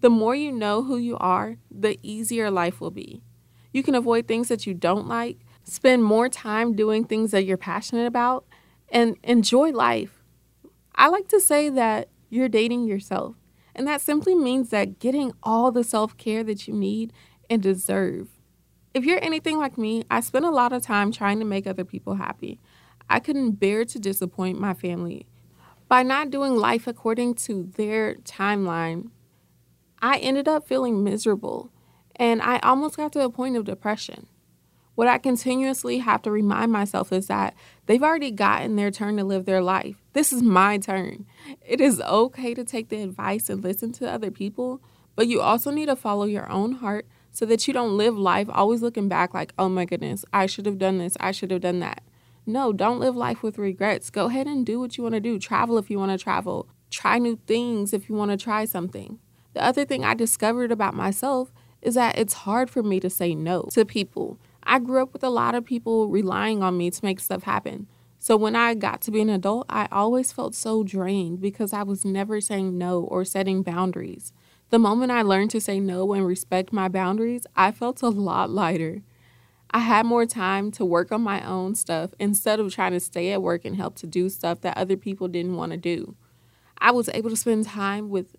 The 0.00 0.10
more 0.10 0.34
you 0.34 0.50
know 0.50 0.82
who 0.82 0.96
you 0.96 1.16
are, 1.18 1.56
the 1.70 2.00
easier 2.02 2.50
life 2.50 2.80
will 2.80 2.90
be. 2.90 3.22
You 3.72 3.84
can 3.84 3.94
avoid 3.94 4.26
things 4.26 4.48
that 4.48 4.66
you 4.66 4.74
don't 4.74 5.06
like, 5.06 5.38
spend 5.62 6.02
more 6.02 6.28
time 6.28 6.74
doing 6.74 7.04
things 7.04 7.30
that 7.30 7.44
you're 7.44 7.56
passionate 7.56 8.06
about, 8.06 8.44
and 8.88 9.16
enjoy 9.22 9.70
life. 9.70 10.24
I 10.96 11.06
like 11.06 11.28
to 11.28 11.38
say 11.38 11.68
that 11.68 12.08
you're 12.28 12.48
dating 12.48 12.88
yourself. 12.88 13.36
And 13.74 13.86
that 13.86 14.00
simply 14.00 14.34
means 14.34 14.70
that 14.70 14.98
getting 14.98 15.32
all 15.42 15.70
the 15.70 15.84
self 15.84 16.16
care 16.16 16.44
that 16.44 16.68
you 16.68 16.74
need 16.74 17.12
and 17.48 17.62
deserve. 17.62 18.28
If 18.94 19.04
you're 19.04 19.22
anything 19.22 19.58
like 19.58 19.78
me, 19.78 20.04
I 20.10 20.20
spend 20.20 20.44
a 20.44 20.50
lot 20.50 20.72
of 20.72 20.82
time 20.82 21.12
trying 21.12 21.38
to 21.38 21.44
make 21.44 21.66
other 21.66 21.84
people 21.84 22.14
happy. 22.14 22.60
I 23.08 23.20
couldn't 23.20 23.52
bear 23.52 23.84
to 23.86 23.98
disappoint 23.98 24.60
my 24.60 24.74
family. 24.74 25.26
By 25.88 26.02
not 26.02 26.30
doing 26.30 26.56
life 26.56 26.86
according 26.86 27.34
to 27.36 27.70
their 27.76 28.16
timeline, 28.16 29.10
I 30.00 30.18
ended 30.18 30.48
up 30.48 30.66
feeling 30.66 31.04
miserable 31.04 31.70
and 32.16 32.42
I 32.42 32.58
almost 32.58 32.96
got 32.96 33.12
to 33.12 33.24
a 33.24 33.30
point 33.30 33.56
of 33.56 33.64
depression. 33.64 34.26
What 35.02 35.08
I 35.08 35.18
continuously 35.18 35.98
have 35.98 36.22
to 36.22 36.30
remind 36.30 36.70
myself 36.70 37.12
is 37.12 37.26
that 37.26 37.56
they've 37.86 38.04
already 38.04 38.30
gotten 38.30 38.76
their 38.76 38.92
turn 38.92 39.16
to 39.16 39.24
live 39.24 39.46
their 39.46 39.60
life. 39.60 39.96
This 40.12 40.32
is 40.32 40.44
my 40.44 40.78
turn. 40.78 41.26
It 41.66 41.80
is 41.80 42.00
okay 42.00 42.54
to 42.54 42.62
take 42.62 42.88
the 42.88 43.02
advice 43.02 43.50
and 43.50 43.64
listen 43.64 43.90
to 43.94 44.08
other 44.08 44.30
people, 44.30 44.80
but 45.16 45.26
you 45.26 45.40
also 45.40 45.72
need 45.72 45.86
to 45.86 45.96
follow 45.96 46.24
your 46.24 46.48
own 46.48 46.74
heart 46.74 47.08
so 47.32 47.44
that 47.46 47.66
you 47.66 47.74
don't 47.74 47.96
live 47.96 48.16
life 48.16 48.46
always 48.52 48.80
looking 48.80 49.08
back 49.08 49.34
like, 49.34 49.52
oh 49.58 49.68
my 49.68 49.86
goodness, 49.86 50.24
I 50.32 50.46
should 50.46 50.66
have 50.66 50.78
done 50.78 50.98
this, 50.98 51.16
I 51.18 51.32
should 51.32 51.50
have 51.50 51.62
done 51.62 51.80
that. 51.80 52.04
No, 52.46 52.72
don't 52.72 53.00
live 53.00 53.16
life 53.16 53.42
with 53.42 53.58
regrets. 53.58 54.08
Go 54.08 54.26
ahead 54.26 54.46
and 54.46 54.64
do 54.64 54.78
what 54.78 54.96
you 54.96 55.02
want 55.02 55.16
to 55.16 55.20
do. 55.20 55.40
Travel 55.40 55.78
if 55.78 55.90
you 55.90 55.98
want 55.98 56.12
to 56.12 56.24
travel. 56.24 56.68
Try 56.90 57.18
new 57.18 57.40
things 57.48 57.92
if 57.92 58.08
you 58.08 58.14
want 58.14 58.30
to 58.30 58.36
try 58.36 58.66
something. 58.66 59.18
The 59.54 59.64
other 59.64 59.84
thing 59.84 60.04
I 60.04 60.14
discovered 60.14 60.70
about 60.70 60.94
myself 60.94 61.52
is 61.80 61.94
that 61.96 62.16
it's 62.16 62.34
hard 62.34 62.70
for 62.70 62.84
me 62.84 63.00
to 63.00 63.10
say 63.10 63.34
no 63.34 63.68
to 63.72 63.84
people. 63.84 64.38
I 64.62 64.78
grew 64.78 65.02
up 65.02 65.12
with 65.12 65.24
a 65.24 65.30
lot 65.30 65.54
of 65.54 65.64
people 65.64 66.08
relying 66.08 66.62
on 66.62 66.76
me 66.76 66.90
to 66.90 67.04
make 67.04 67.20
stuff 67.20 67.42
happen. 67.42 67.86
So 68.18 68.36
when 68.36 68.54
I 68.54 68.74
got 68.74 69.00
to 69.02 69.10
be 69.10 69.20
an 69.20 69.28
adult, 69.28 69.66
I 69.68 69.88
always 69.90 70.30
felt 70.30 70.54
so 70.54 70.84
drained 70.84 71.40
because 71.40 71.72
I 71.72 71.82
was 71.82 72.04
never 72.04 72.40
saying 72.40 72.78
no 72.78 73.00
or 73.00 73.24
setting 73.24 73.62
boundaries. 73.62 74.32
The 74.70 74.78
moment 74.78 75.10
I 75.10 75.22
learned 75.22 75.50
to 75.50 75.60
say 75.60 75.80
no 75.80 76.12
and 76.12 76.26
respect 76.26 76.72
my 76.72 76.88
boundaries, 76.88 77.46
I 77.56 77.72
felt 77.72 78.00
a 78.00 78.08
lot 78.08 78.48
lighter. 78.48 79.02
I 79.72 79.80
had 79.80 80.06
more 80.06 80.26
time 80.26 80.70
to 80.72 80.84
work 80.84 81.10
on 81.12 81.20
my 81.22 81.44
own 81.46 81.74
stuff 81.74 82.14
instead 82.18 82.60
of 82.60 82.72
trying 82.72 82.92
to 82.92 83.00
stay 83.00 83.32
at 83.32 83.42
work 83.42 83.64
and 83.64 83.76
help 83.76 83.96
to 83.96 84.06
do 84.06 84.28
stuff 84.28 84.60
that 84.60 84.76
other 84.76 84.96
people 84.96 85.28
didn't 85.28 85.56
want 85.56 85.72
to 85.72 85.78
do. 85.78 86.14
I 86.78 86.90
was 86.90 87.08
able 87.14 87.30
to 87.30 87.36
spend 87.36 87.66
time 87.66 88.08
with 88.08 88.36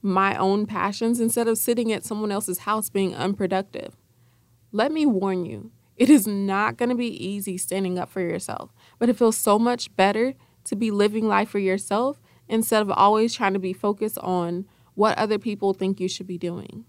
my 0.00 0.36
own 0.36 0.66
passions 0.66 1.20
instead 1.20 1.48
of 1.48 1.58
sitting 1.58 1.92
at 1.92 2.04
someone 2.04 2.32
else's 2.32 2.60
house 2.60 2.88
being 2.88 3.14
unproductive. 3.14 3.96
Let 4.72 4.92
me 4.92 5.06
warn 5.06 5.44
you, 5.44 5.70
it 5.96 6.10
is 6.10 6.26
not 6.26 6.76
going 6.76 6.88
to 6.90 6.94
be 6.94 7.24
easy 7.24 7.56
standing 7.56 7.98
up 7.98 8.10
for 8.10 8.20
yourself, 8.20 8.72
but 8.98 9.08
it 9.08 9.16
feels 9.16 9.36
so 9.36 9.58
much 9.58 9.94
better 9.96 10.34
to 10.64 10.76
be 10.76 10.90
living 10.90 11.28
life 11.28 11.48
for 11.48 11.58
yourself 11.58 12.20
instead 12.48 12.82
of 12.82 12.90
always 12.90 13.34
trying 13.34 13.54
to 13.54 13.58
be 13.58 13.72
focused 13.72 14.18
on 14.18 14.66
what 14.94 15.16
other 15.16 15.38
people 15.38 15.72
think 15.72 16.00
you 16.00 16.08
should 16.08 16.26
be 16.26 16.38
doing. 16.38 16.84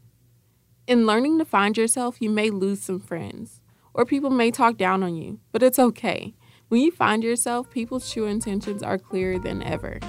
In 0.88 1.06
learning 1.06 1.38
to 1.40 1.46
find 1.46 1.78
yourself, 1.78 2.18
you 2.20 2.30
may 2.30 2.50
lose 2.50 2.82
some 2.82 3.00
friends, 3.00 3.62
or 3.94 4.06
people 4.06 4.30
may 4.30 4.52
talk 4.52 4.78
down 4.78 5.04
on 5.04 5.16
you, 5.16 5.40
but 5.52 5.64
it's 5.64 5.80
okay. 5.80 6.34
When 6.70 6.82
you 6.82 6.92
find 6.92 7.24
yourself, 7.24 7.70
people's 7.70 8.12
true 8.12 8.26
intentions 8.26 8.84
are 8.84 8.98
clearer 8.98 9.40
than 9.40 9.64
ever. 9.64 10.00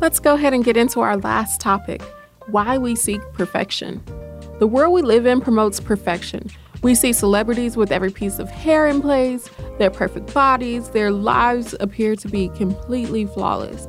Let's 0.00 0.18
go 0.18 0.34
ahead 0.34 0.52
and 0.52 0.64
get 0.64 0.76
into 0.76 1.00
our 1.00 1.16
last 1.16 1.60
topic 1.60 2.02
why 2.48 2.76
we 2.76 2.96
seek 2.96 3.20
perfection. 3.32 4.02
The 4.62 4.68
world 4.68 4.92
we 4.92 5.02
live 5.02 5.26
in 5.26 5.40
promotes 5.40 5.80
perfection. 5.80 6.48
We 6.84 6.94
see 6.94 7.12
celebrities 7.12 7.76
with 7.76 7.90
every 7.90 8.12
piece 8.12 8.38
of 8.38 8.48
hair 8.48 8.86
in 8.86 9.00
place, 9.00 9.50
their 9.80 9.90
perfect 9.90 10.32
bodies, 10.32 10.88
their 10.90 11.10
lives 11.10 11.74
appear 11.80 12.14
to 12.14 12.28
be 12.28 12.48
completely 12.50 13.26
flawless. 13.26 13.88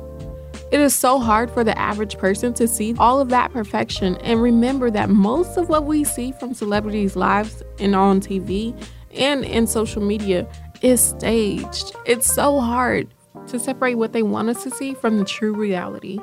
It 0.72 0.80
is 0.80 0.92
so 0.92 1.20
hard 1.20 1.48
for 1.52 1.62
the 1.62 1.78
average 1.78 2.18
person 2.18 2.54
to 2.54 2.66
see 2.66 2.92
all 2.98 3.20
of 3.20 3.28
that 3.28 3.52
perfection 3.52 4.16
and 4.16 4.42
remember 4.42 4.90
that 4.90 5.10
most 5.10 5.56
of 5.56 5.68
what 5.68 5.84
we 5.84 6.02
see 6.02 6.32
from 6.40 6.54
celebrities' 6.54 7.14
lives 7.14 7.62
and 7.78 7.94
on 7.94 8.20
TV 8.20 8.76
and 9.12 9.44
in 9.44 9.68
social 9.68 10.02
media 10.02 10.44
is 10.82 11.00
staged. 11.00 11.94
It's 12.04 12.34
so 12.34 12.58
hard 12.58 13.14
to 13.46 13.60
separate 13.60 13.94
what 13.94 14.12
they 14.12 14.24
want 14.24 14.48
us 14.48 14.64
to 14.64 14.72
see 14.72 14.94
from 14.94 15.18
the 15.18 15.24
true 15.24 15.54
reality. 15.54 16.18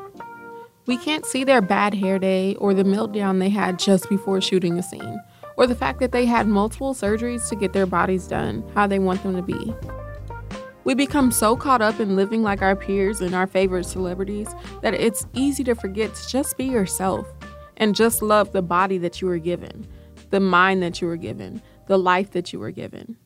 We 0.88 0.98
can't 0.98 1.26
see 1.26 1.44
their 1.44 1.62
bad 1.62 1.94
hair 1.94 2.18
day 2.18 2.56
or 2.56 2.74
the 2.74 2.84
meltdown 2.84 3.40
they 3.40 3.50
had 3.50 3.78
just 3.78 4.10
before 4.10 4.42
shooting 4.42 4.80
a 4.80 4.84
scene, 4.84 5.22
or 5.56 5.68
the 5.68 5.76
fact 5.76 6.00
that 6.00 6.12
they 6.12 6.26
had 6.26 6.48
multiple 6.48 6.96
surgeries 6.96 7.48
to 7.50 7.56
get 7.56 7.74
their 7.74 7.86
bodies 7.86 8.28
done 8.28 8.64
how 8.74 8.88
they 8.88 8.98
want 8.98 9.22
them 9.22 9.36
to 9.36 9.44
be. 9.44 9.76
We 10.84 10.96
become 10.96 11.32
so 11.32 11.56
caught 11.56 11.84
up 11.84 12.00
in 12.00 12.16
living 12.16 12.42
like 12.42 12.64
our 12.64 12.76
peers 12.76 13.22
and 13.22 13.36
our 13.36 13.46
favorite 13.46 13.86
celebrities 13.86 14.48
that 14.82 14.96
it's 14.96 15.28
easy 15.34 15.64
to 15.66 15.76
forget 15.76 16.16
to 16.16 16.28
just 16.28 16.58
be 16.58 16.66
yourself 16.66 17.28
and 17.78 17.96
just 17.96 18.24
love 18.24 18.52
the 18.52 18.64
body 18.64 18.98
that 18.98 19.22
you 19.22 19.28
were 19.28 19.38
given, 19.38 19.88
the 20.32 20.40
mind 20.40 20.82
that 20.82 21.00
you 21.00 21.08
were 21.08 21.18
given, 21.18 21.62
the 21.88 22.00
life 22.00 22.32
that 22.32 22.52
you 22.52 22.58
were 22.58 22.72
given. 22.72 23.18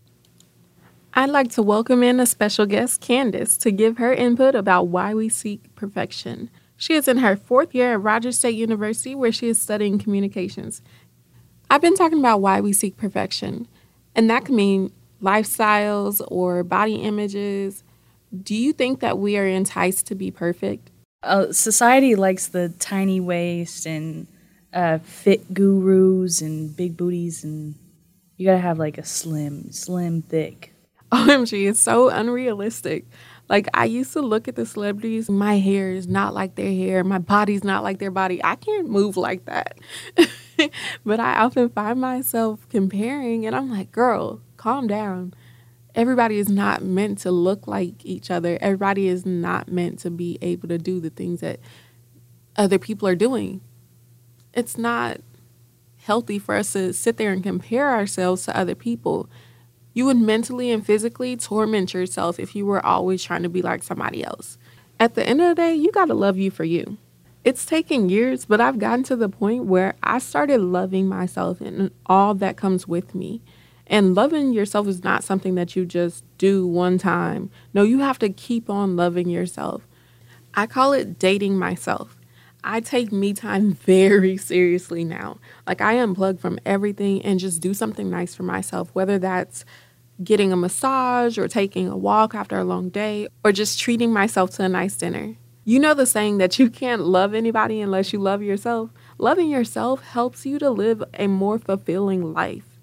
I'd 1.13 1.29
like 1.29 1.51
to 1.51 1.63
welcome 1.63 2.03
in 2.03 2.19
a 2.19 2.25
special 2.25 2.65
guest, 2.65 2.99
Candace, 2.99 3.55
to 3.59 3.71
give 3.71 3.97
her 3.97 4.13
input 4.13 4.53
about 4.53 4.89
why 4.89 5.13
we 5.13 5.29
seek 5.29 5.73
perfection. 5.75 6.49
She 6.77 6.93
is 6.93 7.07
in 7.07 7.17
her 7.17 7.35
fourth 7.35 7.73
year 7.73 7.93
at 7.93 8.01
Rogers 8.01 8.37
State 8.37 8.55
University, 8.55 9.15
where 9.15 9.31
she 9.31 9.47
is 9.47 9.61
studying 9.61 9.97
communications. 9.97 10.81
I've 11.69 11.81
been 11.81 11.95
talking 11.95 12.19
about 12.19 12.41
why 12.41 12.61
we 12.61 12.73
seek 12.73 12.97
perfection, 12.97 13.67
and 14.13 14.29
that 14.29 14.45
can 14.45 14.55
mean 14.55 14.91
lifestyles 15.21 16.21
or 16.27 16.63
body 16.63 16.95
images. 16.95 17.83
Do 18.43 18.55
you 18.55 18.73
think 18.73 18.99
that 18.99 19.17
we 19.17 19.37
are 19.37 19.47
enticed 19.47 20.07
to 20.07 20.15
be 20.15 20.31
perfect? 20.31 20.91
Uh, 21.23 21.51
society 21.51 22.15
likes 22.15 22.47
the 22.47 22.69
tiny 22.79 23.19
waist 23.19 23.87
and 23.87 24.27
uh, 24.73 24.99
fit 24.99 25.53
gurus 25.53 26.41
and 26.41 26.75
big 26.75 26.97
booties, 26.97 27.43
and 27.43 27.75
you 28.37 28.45
gotta 28.45 28.59
have 28.59 28.77
like 28.77 28.97
a 28.97 29.05
slim, 29.05 29.71
slim, 29.71 30.21
thick. 30.21 30.73
OMG, 31.11 31.69
it's 31.69 31.79
so 31.79 32.09
unrealistic. 32.09 33.05
Like 33.47 33.67
I 33.73 33.85
used 33.85 34.13
to 34.13 34.21
look 34.21 34.47
at 34.47 34.55
the 34.55 34.65
celebrities, 34.65 35.29
my 35.29 35.59
hair 35.59 35.91
is 35.91 36.07
not 36.07 36.33
like 36.33 36.55
their 36.55 36.71
hair, 36.71 37.03
my 37.03 37.19
body's 37.19 37.63
not 37.63 37.83
like 37.83 37.99
their 37.99 38.11
body. 38.11 38.43
I 38.43 38.55
can't 38.55 38.89
move 38.89 39.17
like 39.17 39.45
that. 39.45 39.77
but 41.05 41.19
I 41.19 41.39
often 41.39 41.69
find 41.69 42.01
myself 42.01 42.67
comparing 42.69 43.45
and 43.45 43.55
I'm 43.55 43.69
like, 43.69 43.91
girl, 43.91 44.41
calm 44.57 44.87
down. 44.87 45.33
Everybody 45.93 46.39
is 46.39 46.49
not 46.49 46.83
meant 46.83 47.19
to 47.19 47.31
look 47.31 47.67
like 47.67 48.03
each 48.03 48.31
other. 48.31 48.57
Everybody 48.59 49.07
is 49.07 49.25
not 49.25 49.71
meant 49.71 49.99
to 49.99 50.09
be 50.09 50.37
able 50.41 50.67
to 50.69 50.77
do 50.77 50.99
the 50.99 51.09
things 51.09 51.39
that 51.41 51.59
other 52.57 52.79
people 52.79 53.07
are 53.07 53.15
doing. 53.15 53.61
It's 54.53 54.77
not 54.77 55.21
healthy 55.97 56.37
for 56.39 56.55
us 56.55 56.73
to 56.73 56.93
sit 56.93 57.17
there 57.17 57.31
and 57.31 57.43
compare 57.43 57.91
ourselves 57.91 58.45
to 58.45 58.57
other 58.57 58.75
people. 58.75 59.29
You 59.95 60.05
would 60.05 60.17
mentally 60.17 60.71
and 60.71 60.85
physically 60.85 61.37
torment 61.37 61.93
yourself 61.93 62.37
if 62.37 62.53
you 62.53 62.65
were 62.65 62.85
always 62.85 63.23
trying 63.23 63.43
to 63.43 63.49
be 63.49 63.61
like 63.61 63.81
somebody 63.81 64.25
else. 64.25 64.57
At 64.99 65.15
the 65.15 65.25
end 65.25 65.41
of 65.41 65.47
the 65.47 65.55
day, 65.55 65.73
you 65.73 65.89
got 65.91 66.05
to 66.05 66.13
love 66.13 66.37
you 66.37 66.51
for 66.51 66.65
you. 66.65 66.97
It's 67.45 67.65
taken 67.65 68.09
years, 68.09 68.43
but 68.43 68.59
I've 68.59 68.77
gotten 68.77 69.03
to 69.05 69.15
the 69.15 69.29
point 69.29 69.65
where 69.65 69.95
I 70.03 70.19
started 70.19 70.59
loving 70.59 71.07
myself 71.07 71.61
and 71.61 71.91
all 72.07 72.33
that 72.35 72.57
comes 72.57 72.89
with 72.89 73.15
me. 73.15 73.41
And 73.87 74.15
loving 74.15 74.51
yourself 74.51 74.87
is 74.87 75.01
not 75.01 75.23
something 75.23 75.55
that 75.55 75.77
you 75.77 75.85
just 75.85 76.25
do 76.37 76.67
one 76.67 76.97
time. 76.97 77.49
No, 77.73 77.83
you 77.83 77.99
have 77.99 78.19
to 78.19 78.29
keep 78.29 78.69
on 78.69 78.97
loving 78.97 79.29
yourself. 79.29 79.87
I 80.55 80.65
call 80.65 80.91
it 80.91 81.17
dating 81.19 81.57
myself. 81.57 82.19
I 82.65 82.79
take 82.79 83.11
me 83.11 83.31
time 83.31 83.73
very 83.85 84.35
seriously 84.35 85.05
now. 85.05 85.37
Like 85.65 85.79
I 85.79 85.95
unplug 85.95 86.39
from 86.39 86.59
everything 86.65 87.21
and 87.21 87.39
just 87.39 87.61
do 87.61 87.73
something 87.73 88.09
nice 88.09 88.35
for 88.35 88.43
myself, 88.43 88.89
whether 88.93 89.19
that's 89.19 89.63
getting 90.23 90.51
a 90.51 90.55
massage 90.55 91.37
or 91.37 91.47
taking 91.47 91.87
a 91.87 91.97
walk 91.97 92.33
after 92.33 92.57
a 92.57 92.63
long 92.63 92.89
day 92.89 93.27
or 93.43 93.51
just 93.51 93.79
treating 93.79 94.13
myself 94.13 94.51
to 94.51 94.63
a 94.63 94.69
nice 94.69 94.95
dinner. 94.95 95.35
You 95.63 95.79
know 95.79 95.93
the 95.93 96.05
saying 96.05 96.37
that 96.37 96.59
you 96.59 96.69
can't 96.69 97.01
love 97.01 97.33
anybody 97.33 97.81
unless 97.81 98.13
you 98.13 98.19
love 98.19 98.43
yourself? 98.43 98.91
Loving 99.17 99.49
yourself 99.49 100.01
helps 100.01 100.45
you 100.45 100.59
to 100.59 100.69
live 100.69 101.03
a 101.15 101.27
more 101.27 101.57
fulfilling 101.57 102.33
life. 102.33 102.79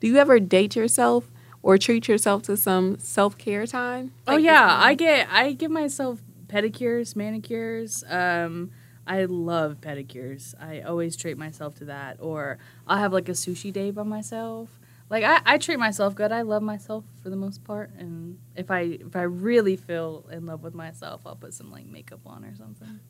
Do 0.00 0.06
you 0.08 0.16
ever 0.16 0.40
date 0.40 0.74
yourself 0.74 1.30
or 1.62 1.78
treat 1.78 2.08
yourself 2.08 2.42
to 2.44 2.56
some 2.56 2.98
self-care 2.98 3.66
time? 3.66 4.12
oh 4.26 4.36
yeah, 4.36 4.78
I 4.82 4.94
get 4.94 5.28
I 5.30 5.52
give 5.52 5.70
myself 5.70 6.20
pedicures, 6.46 7.14
manicures. 7.14 8.04
Um, 8.08 8.70
I 9.06 9.24
love 9.26 9.80
pedicures. 9.80 10.54
I 10.60 10.80
always 10.80 11.16
treat 11.16 11.36
myself 11.36 11.74
to 11.76 11.84
that. 11.86 12.18
Or 12.20 12.58
I'll 12.86 12.98
have 12.98 13.12
like 13.12 13.28
a 13.28 13.32
sushi 13.32 13.72
day 13.72 13.90
by 13.90 14.02
myself 14.02 14.80
like 15.10 15.24
I, 15.24 15.40
I 15.44 15.58
treat 15.58 15.78
myself 15.78 16.14
good. 16.14 16.32
I 16.32 16.42
love 16.42 16.62
myself 16.62 17.04
for 17.22 17.30
the 17.30 17.36
most 17.36 17.64
part, 17.64 17.90
and 17.98 18.38
if 18.56 18.70
I 18.70 18.98
if 19.00 19.16
I 19.16 19.22
really 19.22 19.76
feel 19.76 20.26
in 20.30 20.46
love 20.46 20.62
with 20.62 20.74
myself, 20.74 21.22
I'll 21.26 21.36
put 21.36 21.54
some 21.54 21.70
like 21.70 21.86
makeup 21.86 22.20
on 22.26 22.44
or 22.44 22.54
something. 22.56 23.00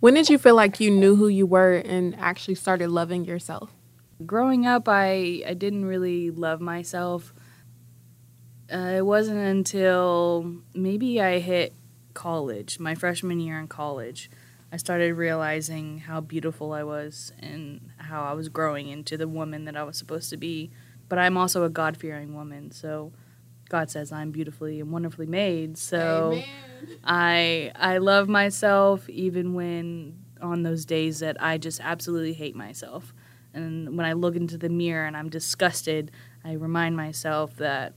When 0.00 0.14
did 0.14 0.28
you 0.28 0.38
feel 0.38 0.54
like 0.54 0.80
you 0.80 0.90
knew 0.90 1.16
who 1.16 1.28
you 1.28 1.46
were 1.46 1.74
and 1.76 2.14
actually 2.18 2.56
started 2.56 2.90
loving 2.90 3.24
yourself? 3.24 3.70
Growing 4.26 4.66
up, 4.66 4.88
I 4.88 5.42
I 5.46 5.54
didn't 5.54 5.86
really 5.86 6.30
love 6.30 6.60
myself. 6.60 7.32
Uh, 8.72 8.94
it 8.96 9.06
wasn't 9.06 9.38
until 9.38 10.56
maybe 10.74 11.20
I 11.20 11.38
hit 11.38 11.74
college, 12.14 12.78
my 12.78 12.94
freshman 12.94 13.40
year 13.40 13.58
in 13.58 13.68
college, 13.68 14.30
I 14.74 14.76
started 14.76 15.14
realizing 15.14 15.98
how 15.98 16.20
beautiful 16.20 16.72
I 16.72 16.82
was 16.82 17.32
and 17.38 17.92
how 17.96 18.24
I 18.24 18.32
was 18.32 18.48
growing 18.48 18.88
into 18.88 19.16
the 19.16 19.28
woman 19.28 19.66
that 19.66 19.76
I 19.76 19.84
was 19.84 19.96
supposed 19.96 20.30
to 20.30 20.36
be. 20.36 20.72
But 21.08 21.20
I'm 21.20 21.36
also 21.36 21.62
a 21.62 21.70
God 21.70 21.96
fearing 21.96 22.34
woman, 22.34 22.72
so 22.72 23.12
God 23.68 23.88
says 23.88 24.10
I'm 24.10 24.32
beautifully 24.32 24.80
and 24.80 24.90
wonderfully 24.90 25.26
made. 25.26 25.78
So. 25.78 26.42
I 27.04 27.72
I 27.76 27.98
love 27.98 28.28
myself 28.28 29.08
even 29.08 29.54
when 29.54 30.18
on 30.42 30.64
those 30.64 30.84
days 30.84 31.20
that 31.20 31.40
I 31.42 31.56
just 31.56 31.80
absolutely 31.80 32.32
hate 32.32 32.56
myself. 32.56 33.14
And 33.54 33.96
when 33.96 34.04
I 34.04 34.12
look 34.14 34.34
into 34.34 34.58
the 34.58 34.68
mirror 34.68 35.06
and 35.06 35.16
I'm 35.16 35.30
disgusted, 35.30 36.10
I 36.44 36.54
remind 36.54 36.96
myself 36.96 37.56
that 37.56 37.94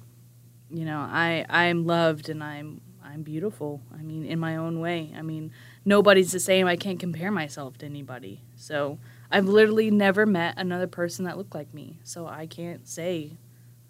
you 0.70 0.86
know, 0.86 1.00
I 1.00 1.44
I 1.50 1.66
am 1.66 1.86
loved 1.86 2.30
and 2.30 2.44
I'm 2.44 2.82
I'm 3.08 3.24
beautiful. 3.24 3.82
I 3.98 4.02
mean, 4.02 4.26
in 4.26 4.40
my 4.40 4.58
own 4.58 4.80
way. 4.80 5.14
I 5.18 5.22
mean, 5.22 5.52
nobody's 5.86 6.32
the 6.32 6.40
same. 6.40 6.68
I 6.68 6.76
can't 6.76 7.00
compare 7.00 7.32
myself 7.32 7.78
to 7.80 7.86
anybody. 7.86 8.42
So 8.56 9.00
I've 9.32 9.46
literally 9.46 9.90
never 9.90 10.26
met 10.26 10.56
another 10.58 10.88
person 10.88 11.26
that 11.26 11.38
looked 11.38 11.56
like 11.56 11.74
me. 11.74 12.00
So 12.04 12.28
I 12.28 12.46
can't 12.46 12.88
say, 12.88 13.38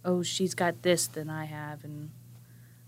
oh, 0.05 0.23
she's 0.23 0.53
got 0.53 0.83
this 0.83 1.07
than 1.07 1.29
I 1.29 1.45
have. 1.45 1.83
And 1.83 2.11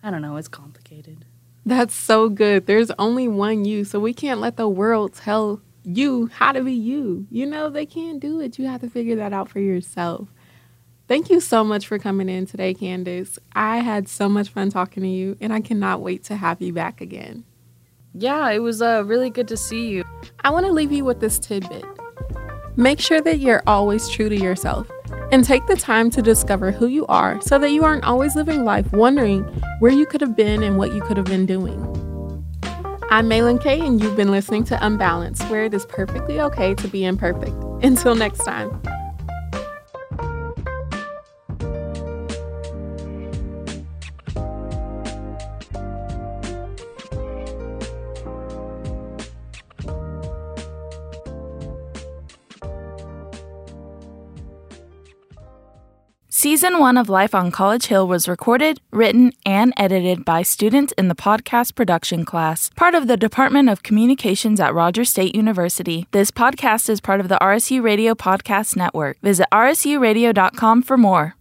I 0.03 0.11
don't 0.11 0.21
know, 0.21 0.37
it's 0.37 0.47
complicated. 0.47 1.25
That's 1.65 1.93
so 1.93 2.29
good. 2.29 2.65
There's 2.65 2.91
only 2.91 3.27
one 3.27 3.65
you. 3.65 3.83
So 3.83 3.99
we 3.99 4.13
can't 4.13 4.39
let 4.39 4.55
the 4.55 4.69
world 4.69 5.13
tell 5.13 5.61
you 5.83 6.27
how 6.27 6.51
to 6.51 6.63
be 6.63 6.73
you. 6.73 7.27
You 7.29 7.45
know, 7.45 7.69
they 7.69 7.85
can't 7.85 8.19
do 8.19 8.39
it. 8.39 8.57
You 8.57 8.67
have 8.67 8.81
to 8.81 8.89
figure 8.89 9.15
that 9.17 9.33
out 9.33 9.49
for 9.49 9.59
yourself. 9.59 10.29
Thank 11.09 11.31
you 11.31 11.39
so 11.39 11.63
much 11.63 11.87
for 11.87 11.97
coming 11.97 12.29
in 12.29 12.45
today, 12.45 12.75
Candace. 12.75 13.39
I 13.53 13.77
had 13.77 14.07
so 14.07 14.29
much 14.29 14.49
fun 14.49 14.69
talking 14.69 15.01
to 15.01 15.09
you, 15.09 15.35
and 15.41 15.51
I 15.51 15.59
cannot 15.59 16.01
wait 16.01 16.23
to 16.25 16.35
have 16.35 16.61
you 16.61 16.71
back 16.71 17.01
again. 17.01 17.45
Yeah, 18.13 18.51
it 18.51 18.59
was 18.59 18.79
uh, 18.79 19.03
really 19.03 19.31
good 19.31 19.47
to 19.47 19.57
see 19.57 19.89
you. 19.89 20.03
I 20.41 20.51
want 20.51 20.67
to 20.67 20.71
leave 20.71 20.91
you 20.91 21.03
with 21.03 21.19
this 21.19 21.39
tidbit. 21.39 21.83
Make 22.75 22.99
sure 22.99 23.21
that 23.21 23.39
you're 23.39 23.63
always 23.65 24.07
true 24.07 24.29
to 24.29 24.35
yourself 24.35 24.87
and 25.31 25.43
take 25.43 25.65
the 25.65 25.75
time 25.75 26.11
to 26.11 26.21
discover 26.21 26.69
who 26.69 26.85
you 26.85 27.07
are 27.07 27.41
so 27.41 27.57
that 27.57 27.71
you 27.71 27.83
aren't 27.83 28.03
always 28.03 28.35
living 28.35 28.63
life 28.63 28.91
wondering 28.91 29.41
where 29.79 29.91
you 29.91 30.05
could 30.05 30.21
have 30.21 30.35
been 30.35 30.61
and 30.61 30.77
what 30.77 30.93
you 30.93 31.01
could 31.01 31.17
have 31.17 31.25
been 31.25 31.47
doing. 31.47 31.83
I'm 33.09 33.27
Malin 33.27 33.57
Kay, 33.57 33.79
and 33.79 33.99
you've 33.99 34.15
been 34.15 34.29
listening 34.29 34.63
to 34.65 34.85
Unbalanced, 34.85 35.49
where 35.49 35.63
it 35.63 35.73
is 35.73 35.87
perfectly 35.87 36.39
okay 36.39 36.75
to 36.75 36.87
be 36.87 37.03
imperfect. 37.03 37.55
Until 37.83 38.13
next 38.13 38.45
time. 38.45 38.79
Season 56.59 56.77
1 56.77 56.97
of 56.97 57.07
Life 57.07 57.33
on 57.33 57.51
College 57.51 57.85
Hill 57.85 58.05
was 58.05 58.27
recorded, 58.27 58.81
written, 58.91 59.31
and 59.45 59.71
edited 59.77 60.25
by 60.25 60.41
students 60.41 60.93
in 60.97 61.07
the 61.07 61.15
podcast 61.15 61.73
production 61.73 62.25
class, 62.25 62.69
part 62.75 62.95
of 62.95 63.07
the 63.07 63.15
Department 63.15 63.69
of 63.69 63.81
Communications 63.81 64.59
at 64.59 64.73
Rogers 64.73 65.09
State 65.09 65.33
University. 65.33 66.05
This 66.11 66.31
podcast 66.31 66.89
is 66.89 66.99
part 66.99 67.21
of 67.21 67.29
the 67.29 67.37
RSU 67.41 67.81
Radio 67.81 68.13
Podcast 68.13 68.75
Network. 68.75 69.17
Visit 69.21 69.47
rsuradio.com 69.53 70.81
for 70.81 70.97
more. 70.97 71.38